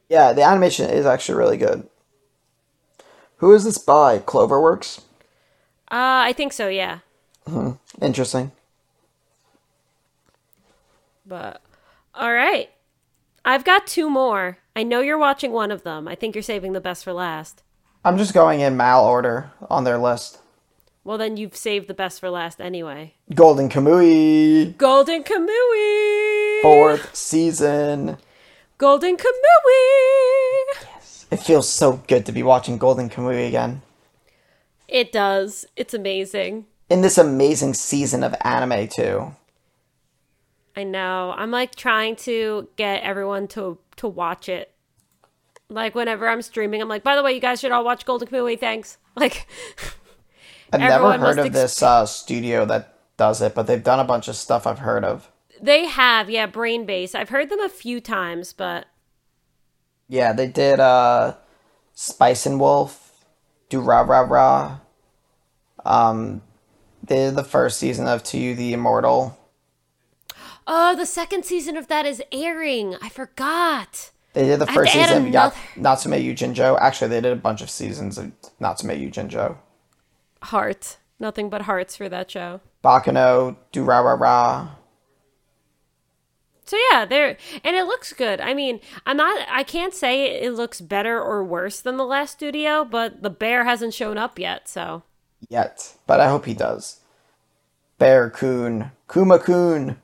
[0.09, 1.87] Yeah, the animation is actually really good.
[3.37, 4.19] Who is this by?
[4.19, 5.01] Cloverworks?
[5.91, 6.67] Uh, I think so.
[6.69, 6.99] Yeah,
[7.47, 7.71] Hmm.
[8.01, 8.51] Interesting.
[11.25, 11.61] but
[12.15, 12.69] all right.
[13.45, 14.57] I've got two more.
[14.75, 16.07] I know you're watching one of them.
[16.07, 17.61] I think you're saving the best for last.
[18.05, 20.39] I'm just going in mal order on their list.
[21.03, 23.13] Well, then you've saved the best for last anyway.
[23.35, 26.61] Golden Kamui, Golden Kamui.
[26.61, 28.17] fourth season.
[28.77, 30.63] Golden Kamui.
[30.81, 31.25] Yes.
[31.29, 33.81] It feels so good to be watching Golden Kamui again.
[34.87, 35.65] It does.
[35.75, 36.65] It's amazing.
[36.89, 39.33] In this amazing season of anime, too.
[40.75, 41.33] I know.
[41.35, 44.71] I'm like trying to get everyone to to watch it.
[45.69, 48.27] Like whenever I'm streaming, I'm like, by the way, you guys should all watch Golden
[48.27, 48.59] Kamui.
[48.59, 48.97] Thanks.
[49.15, 49.45] Like,
[50.71, 54.03] I've never heard of ex- this uh, studio that does it, but they've done a
[54.03, 55.29] bunch of stuff I've heard of.
[55.61, 57.13] they have, yeah, Brain Base.
[57.13, 58.87] I've heard them a few times, but
[60.09, 61.35] Yeah, they did uh,
[61.93, 63.02] Spice and Wolf,
[63.77, 64.79] Durarara.
[65.85, 66.41] Um,
[67.03, 69.37] they did the first season of To You the Immortal.
[70.67, 72.95] oh, the second season of that is airing.
[73.01, 74.11] I forgot.
[74.33, 76.77] They did the I first season of Ya- another- Natsume Yujincho.
[76.79, 79.57] Actually, they did a bunch of seasons of Natsume Yujincho.
[80.43, 80.97] Heart.
[81.19, 82.59] Nothing but hearts for that show.
[82.83, 84.69] Baccano, do ra ra ra.
[86.73, 88.41] So yeah, there and it looks good.
[88.41, 92.31] I mean, I'm not I can't say it looks better or worse than the last
[92.31, 95.03] studio, but the bear hasn't shown up yet, so
[95.49, 95.93] Yet.
[96.07, 97.01] But I hope he does.
[97.99, 98.89] Bear kun.
[99.07, 100.01] Kuma kun.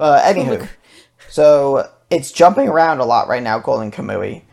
[0.00, 0.66] Uh, anywho,
[1.28, 4.44] so it's jumping around a lot right now, Golden Kamui.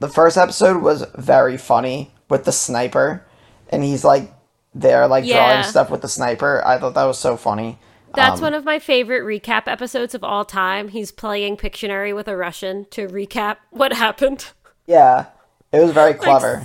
[0.00, 3.24] The first episode was very funny with the sniper,
[3.68, 4.32] and he's like
[4.80, 5.48] there, like Yeah.
[5.52, 6.62] drawing stuff with the sniper.
[6.64, 7.78] I thought that was so funny.
[8.14, 10.88] that's Um, one of my favorite recap episodes of all time.
[10.88, 14.46] He's playing Pictionary with a Russian to recap what happened.
[14.86, 15.26] Yeah,
[15.72, 16.62] it was very clever.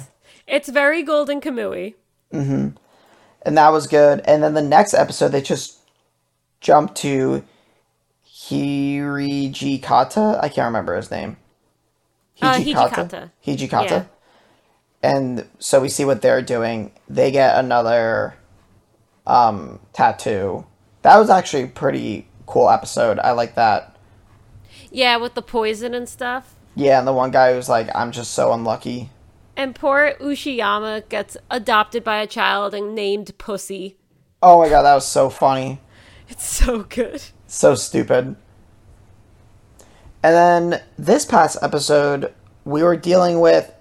[0.48, 1.96] It's very Golden Kamui.
[2.32, 2.78] and
[3.44, 4.22] that was good.
[4.26, 5.80] And then the next episode, they just
[6.62, 7.44] jumped to
[8.26, 10.40] Hiriji Kata.
[10.42, 11.38] I can't remember his name.
[12.42, 13.32] Uh, Hijikata.
[13.46, 13.90] Hijikata.
[13.90, 14.04] Yeah.
[15.04, 16.92] And so we see what they're doing.
[17.10, 18.36] They get another
[19.26, 20.66] um, tattoo.
[21.02, 23.20] That was actually a pretty cool episode.
[23.20, 23.96] I like that.
[24.92, 26.56] Yeah, with the poison and stuff.
[26.76, 29.10] Yeah, and the one guy who's like, I'm just so unlucky.
[29.56, 33.98] And poor Ushiyama gets adopted by a child and named Pussy.
[34.42, 35.80] Oh my god, that was so funny.
[36.30, 37.22] It's so good.
[37.46, 38.38] So stupid.
[40.24, 42.34] And then this past episode,
[42.64, 43.74] we were dealing with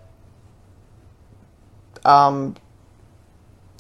[2.05, 2.57] um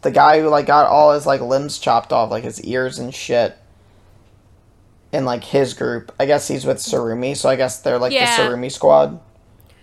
[0.02, 3.14] the guy who like got all his like limbs chopped off, like his ears and
[3.14, 3.56] shit.
[5.12, 6.12] In like his group.
[6.20, 8.36] I guess he's with Tsurumi, so I guess they're like Yeah.
[8.36, 9.20] the Tsurumi squad.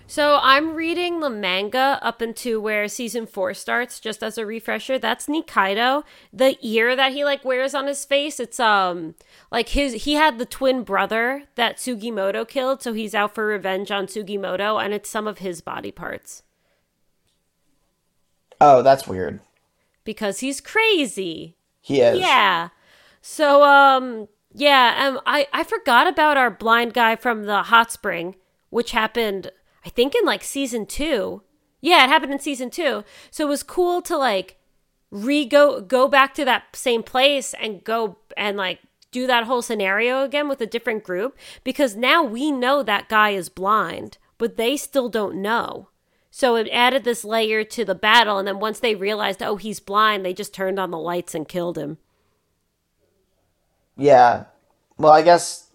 [0.09, 4.97] So I'm reading the manga up into where season four starts, just as a refresher.
[4.97, 6.03] That's Nikaido.
[6.31, 9.15] The ear that he like wears on his face, it's um
[9.51, 13.91] like his he had the twin brother that Sugimoto killed, so he's out for revenge
[13.91, 16.41] on Sugimoto, and it's some of his body parts.
[18.59, 19.39] Oh, that's weird.
[20.03, 21.55] Because he's crazy.
[21.81, 22.19] He is.
[22.19, 22.69] Yeah.
[23.21, 28.35] So um yeah, um I I forgot about our blind guy from the hot spring,
[28.69, 29.51] which happened
[29.85, 31.41] I think in like season 2.
[31.79, 33.03] Yeah, it happened in season 2.
[33.31, 34.57] So it was cool to like
[35.11, 38.79] re go go back to that same place and go and like
[39.11, 43.29] do that whole scenario again with a different group because now we know that guy
[43.31, 45.89] is blind, but they still don't know.
[46.37, 49.79] So it added this layer to the battle, and then once they realized, oh, he's
[49.79, 51.97] blind, they just turned on the lights and killed him.
[53.97, 54.43] Yeah.
[54.99, 55.71] Well, I guess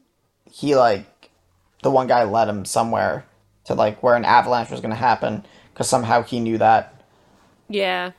[0.48, 1.30] he like
[1.82, 3.24] the one guy led him somewhere
[3.64, 5.44] to like where an avalanche was going to happen
[5.74, 6.94] because somehow he knew that.
[7.68, 8.10] Yeah.
[8.10, 8.14] It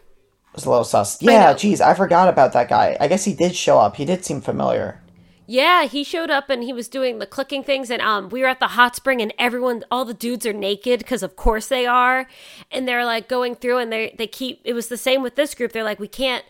[0.54, 1.22] was a little sus.
[1.22, 1.58] Yeah, know.
[1.58, 2.98] geez, I forgot about that guy.
[3.00, 3.96] I guess he did show up.
[3.96, 5.00] He did seem familiar.
[5.46, 8.48] Yeah, he showed up and he was doing the clicking things, and um, we were
[8.48, 11.86] at the hot spring, and everyone, all the dudes are naked because of course they
[11.86, 12.28] are,
[12.72, 14.62] and they're like going through, and they they keep.
[14.64, 15.72] It was the same with this group.
[15.72, 16.46] They're like, we can't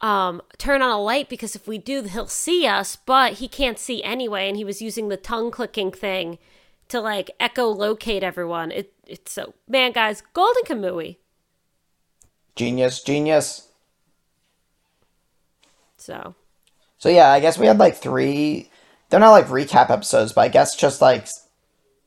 [0.00, 3.78] um turn on a light because if we do, he'll see us, but he can't
[3.78, 6.38] see anyway, and he was using the tongue clicking thing
[6.88, 8.70] to like echolocate everyone.
[8.70, 11.16] It it's so man, guys, Golden Kamui.
[12.56, 13.68] Genius, genius.
[15.96, 16.34] So
[17.04, 18.70] So yeah, I guess we had like three.
[19.10, 21.28] They're not like recap episodes, but I guess just like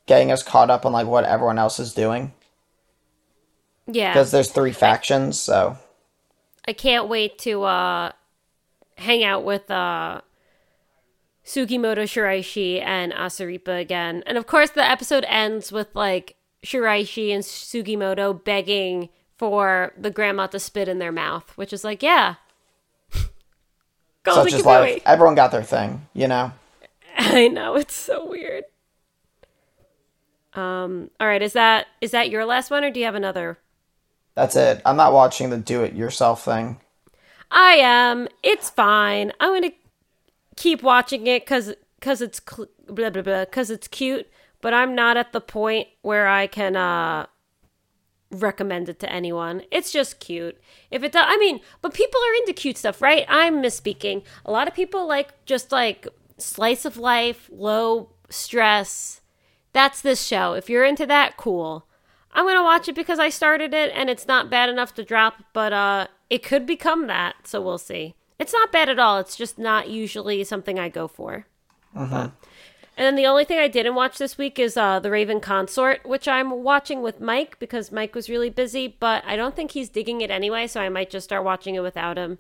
[0.07, 2.33] getting us caught up on like what everyone else is doing
[3.85, 5.39] yeah, because there's three factions.
[5.39, 5.77] So
[6.67, 8.11] I can't wait to uh
[8.97, 10.21] hang out with uh
[11.45, 14.23] Sugimoto Shiraishi and Asirpa again.
[14.25, 20.47] And of course the episode ends with like Shiraishi and Sugimoto begging for the grandma
[20.47, 22.37] to spit in their mouth, which is like, yeah.
[24.33, 25.01] Such is life.
[25.05, 26.51] Everyone got their thing, you know.
[27.17, 28.63] I know, it's so weird.
[30.53, 33.59] Um all right, is that is that your last one or do you have another?
[34.35, 34.81] That's it.
[34.85, 36.79] I'm not watching the do it yourself thing.
[37.51, 38.27] I am.
[38.43, 39.31] It's fine.
[39.39, 39.73] I'm gonna
[40.55, 44.27] keep watching it because because it's cl- blah blah blah because it's cute.
[44.61, 47.27] But I'm not at the point where I can uh
[48.31, 49.63] recommend it to anyone.
[49.71, 50.57] It's just cute.
[50.91, 53.25] If it does, I mean, but people are into cute stuff, right?
[53.27, 54.23] I'm misspeaking.
[54.45, 56.07] A lot of people like just like
[56.37, 59.21] slice of life, low stress.
[59.73, 60.53] That's this show.
[60.53, 61.85] If you're into that, cool.
[62.33, 65.35] I'm gonna watch it because I started it and it's not bad enough to drop,
[65.53, 68.13] but uh it could become that, so we'll see.
[68.37, 69.17] It's not bad at all.
[69.19, 71.47] It's just not usually something I go for.
[71.95, 72.31] But-
[72.97, 76.05] and then the only thing I didn't watch this week is uh The Raven Consort,
[76.05, 79.89] which I'm watching with Mike because Mike was really busy, but I don't think he's
[79.89, 82.39] digging it anyway, so I might just start watching it without him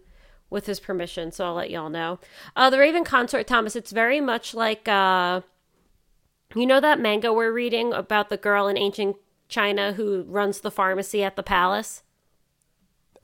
[0.49, 2.19] with his permission, so I'll let y'all know.
[2.55, 5.41] Uh The Raven Consort, Thomas, it's very much like uh
[6.55, 9.15] you know that manga we're reading about the girl in ancient
[9.47, 12.03] China who runs the pharmacy at the palace?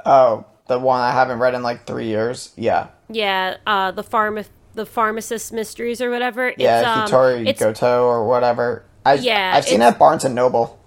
[0.05, 2.53] Oh, the one I haven't read in like three years.
[2.55, 2.87] Yeah.
[3.09, 6.53] Yeah, uh, the pharma the pharmacist mysteries or whatever.
[6.57, 8.85] Yeah, it's, um, Hitori it's Goto or whatever.
[9.05, 10.79] I, Yeah, I've seen that Barnes and Noble.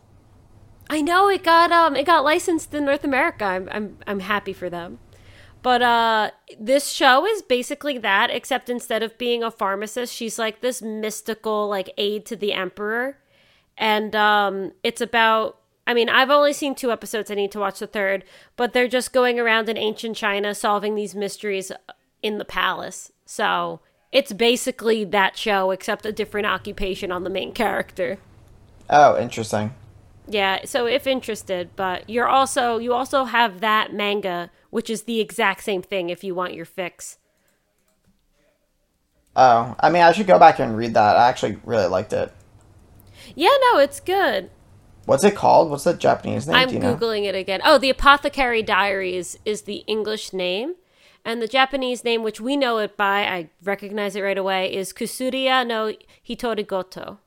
[0.88, 3.44] I know it got um it got licensed in North America.
[3.44, 4.98] I'm I'm I'm happy for them.
[5.62, 6.30] But uh
[6.60, 11.68] this show is basically that except instead of being a pharmacist, she's like this mystical
[11.68, 13.18] like aide to the emperor.
[13.76, 15.58] And um it's about
[15.88, 17.30] I mean, I've only seen two episodes.
[17.30, 18.24] I need to watch the third,
[18.56, 21.70] but they're just going around in ancient China solving these mysteries
[22.22, 23.12] in the palace.
[23.26, 23.80] So,
[24.12, 28.18] it's basically that show except a different occupation on the main character.
[28.88, 29.74] Oh, interesting.
[30.28, 35.20] Yeah, so if interested, but you're also you also have that manga, which is the
[35.20, 37.18] exact same thing if you want your fix.
[39.36, 41.16] Oh, I mean, I should go back and read that.
[41.16, 42.32] I actually really liked it.
[43.34, 44.50] Yeah, no, it's good.
[45.04, 45.70] What's it called?
[45.70, 46.56] What's the Japanese name?
[46.56, 46.96] I'm you know?
[46.96, 47.60] googling it again.
[47.64, 50.74] Oh, the Apothecary Diaries is the English name,
[51.26, 54.92] and the Japanese name, which we know it by, I recognize it right away, is
[54.92, 55.92] Kusuriya no
[56.26, 57.18] Hitori Goto.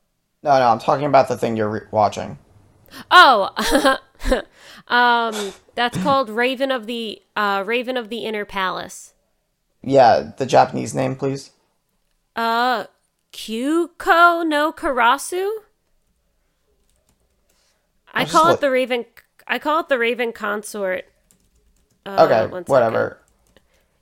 [0.42, 2.40] No, no, I'm talking about the thing you're re- watching.
[3.12, 3.50] Oh,
[4.88, 9.14] um, that's called Raven of the uh, Raven of the Inner Palace.
[9.84, 11.52] Yeah, the Japanese name, please.
[12.38, 12.86] Uh,
[13.34, 15.52] Kyuko no Karasu.
[18.14, 19.06] I just call look- it the Raven.
[19.46, 21.04] I call it the Raven Consort.
[22.06, 23.19] Uh, Okay, whatever.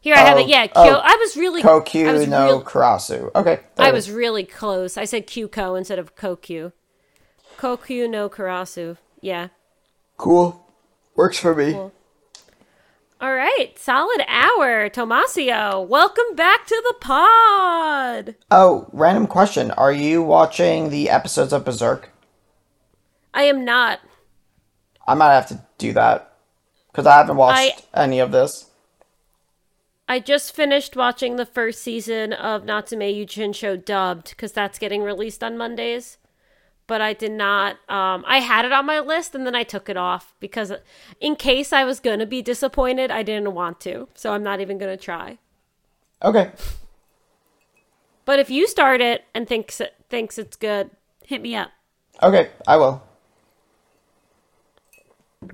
[0.07, 0.47] Here I have Oh, it.
[0.47, 1.61] Yeah, oh, I was really.
[1.61, 3.29] I was no real- Karasu.
[3.35, 3.59] Okay.
[3.77, 4.95] I was really close.
[4.95, 6.71] I said Kyuko instead of Kokyu.
[7.57, 8.95] Kokyu no Karasu.
[9.19, 9.49] Yeah.
[10.15, 10.65] cool.
[11.17, 11.73] Works for me.
[11.73, 11.91] Cool.
[13.19, 15.85] All right, solid hour, Tomasio.
[15.85, 18.35] Welcome back to the pod.
[18.49, 19.71] Oh, random question.
[19.71, 22.11] Are you watching the episodes of Berserk?
[23.33, 23.99] I am not.
[25.05, 26.31] I might have to do that
[26.93, 28.63] because I haven't watched I- any of this.
[30.07, 35.43] I just finished watching the first season of Natsume Yujincho dubbed because that's getting released
[35.43, 36.17] on Mondays.
[36.87, 37.75] But I did not.
[37.89, 40.71] Um, I had it on my list and then I took it off because,
[41.19, 44.07] in case I was gonna be disappointed, I didn't want to.
[44.13, 45.37] So I'm not even gonna try.
[46.23, 46.51] Okay.
[48.23, 50.91] But if you start it and thinks it, thinks it's good,
[51.25, 51.71] hit me up.
[52.23, 53.03] Okay, I will.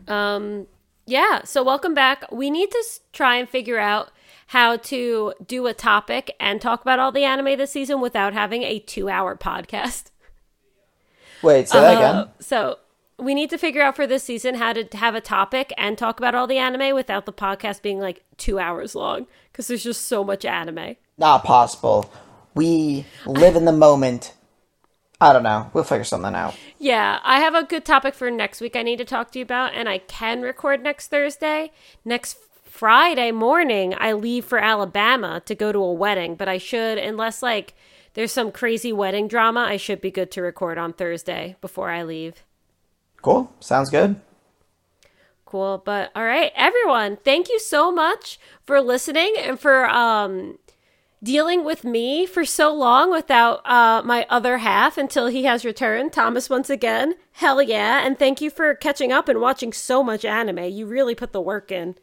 [0.07, 0.67] Um,
[1.07, 1.43] yeah.
[1.43, 2.31] So welcome back.
[2.31, 4.11] We need to try and figure out
[4.53, 8.61] how to do a topic and talk about all the anime this season without having
[8.61, 10.11] a two-hour podcast.
[11.41, 12.29] Wait, say that Uh, again.
[12.39, 12.77] So
[13.17, 16.19] we need to figure out for this season how to have a topic and talk
[16.19, 20.05] about all the anime without the podcast being like two hours long because there's just
[20.05, 20.97] so much anime.
[21.17, 22.11] Not possible.
[22.53, 24.33] We live in the moment.
[25.19, 25.71] I don't know.
[25.73, 26.55] We'll figure something out.
[26.77, 29.43] Yeah, I have a good topic for next week I need to talk to you
[29.43, 31.71] about, and I can record next Thursday.
[32.05, 32.37] Next
[32.73, 37.43] Friday morning, I leave for Alabama to go to a wedding, but I should, unless
[37.43, 37.75] like
[38.15, 42.01] there's some crazy wedding drama, I should be good to record on Thursday before I
[42.01, 42.43] leave.
[43.21, 43.53] Cool.
[43.59, 44.19] Sounds good.
[45.45, 45.83] Cool.
[45.85, 50.57] But all right, everyone, thank you so much for listening and for um
[51.21, 56.11] dealing with me for so long without uh my other half until he has returned.
[56.11, 57.13] Thomas once again.
[57.33, 58.03] Hell yeah.
[58.03, 60.71] And thank you for catching up and watching so much anime.
[60.71, 61.97] You really put the work in.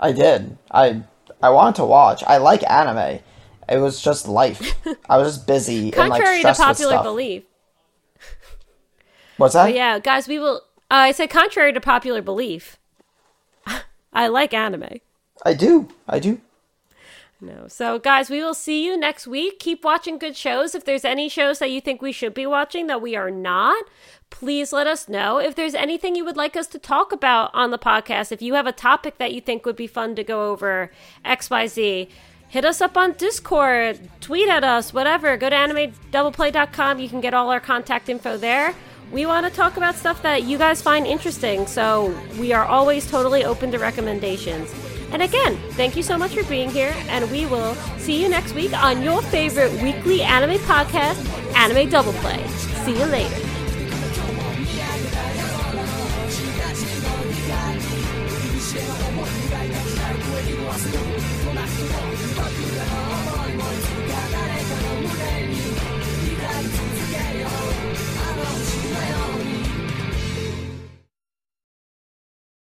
[0.00, 0.56] I did.
[0.70, 1.02] I
[1.42, 2.24] I wanted to watch.
[2.26, 3.20] I like anime.
[3.68, 4.74] It was just life.
[5.08, 7.44] I was just busy and like Contrary to popular belief.
[9.36, 9.66] What's that?
[9.66, 12.78] But yeah, guys, we will uh, I said contrary to popular belief.
[14.12, 15.00] I like anime.
[15.44, 15.88] I do.
[16.08, 16.40] I do.
[17.40, 17.66] No.
[17.68, 19.60] So, guys, we will see you next week.
[19.60, 20.74] Keep watching good shows.
[20.74, 23.82] If there's any shows that you think we should be watching that we are not,
[24.30, 25.38] please let us know.
[25.38, 28.54] If there's anything you would like us to talk about on the podcast, if you
[28.54, 30.90] have a topic that you think would be fun to go over,
[31.24, 32.08] XYZ,
[32.48, 35.36] hit us up on Discord, tweet at us, whatever.
[35.36, 36.98] Go to animedoubleplay.com.
[36.98, 38.74] You can get all our contact info there.
[39.12, 43.10] We want to talk about stuff that you guys find interesting, so we are always
[43.10, 44.72] totally open to recommendations.
[45.10, 48.54] And again, thank you so much for being here, and we will see you next
[48.54, 51.26] week on your favorite weekly anime podcast,
[51.56, 52.46] Anime Double Play.
[52.84, 53.59] See you later.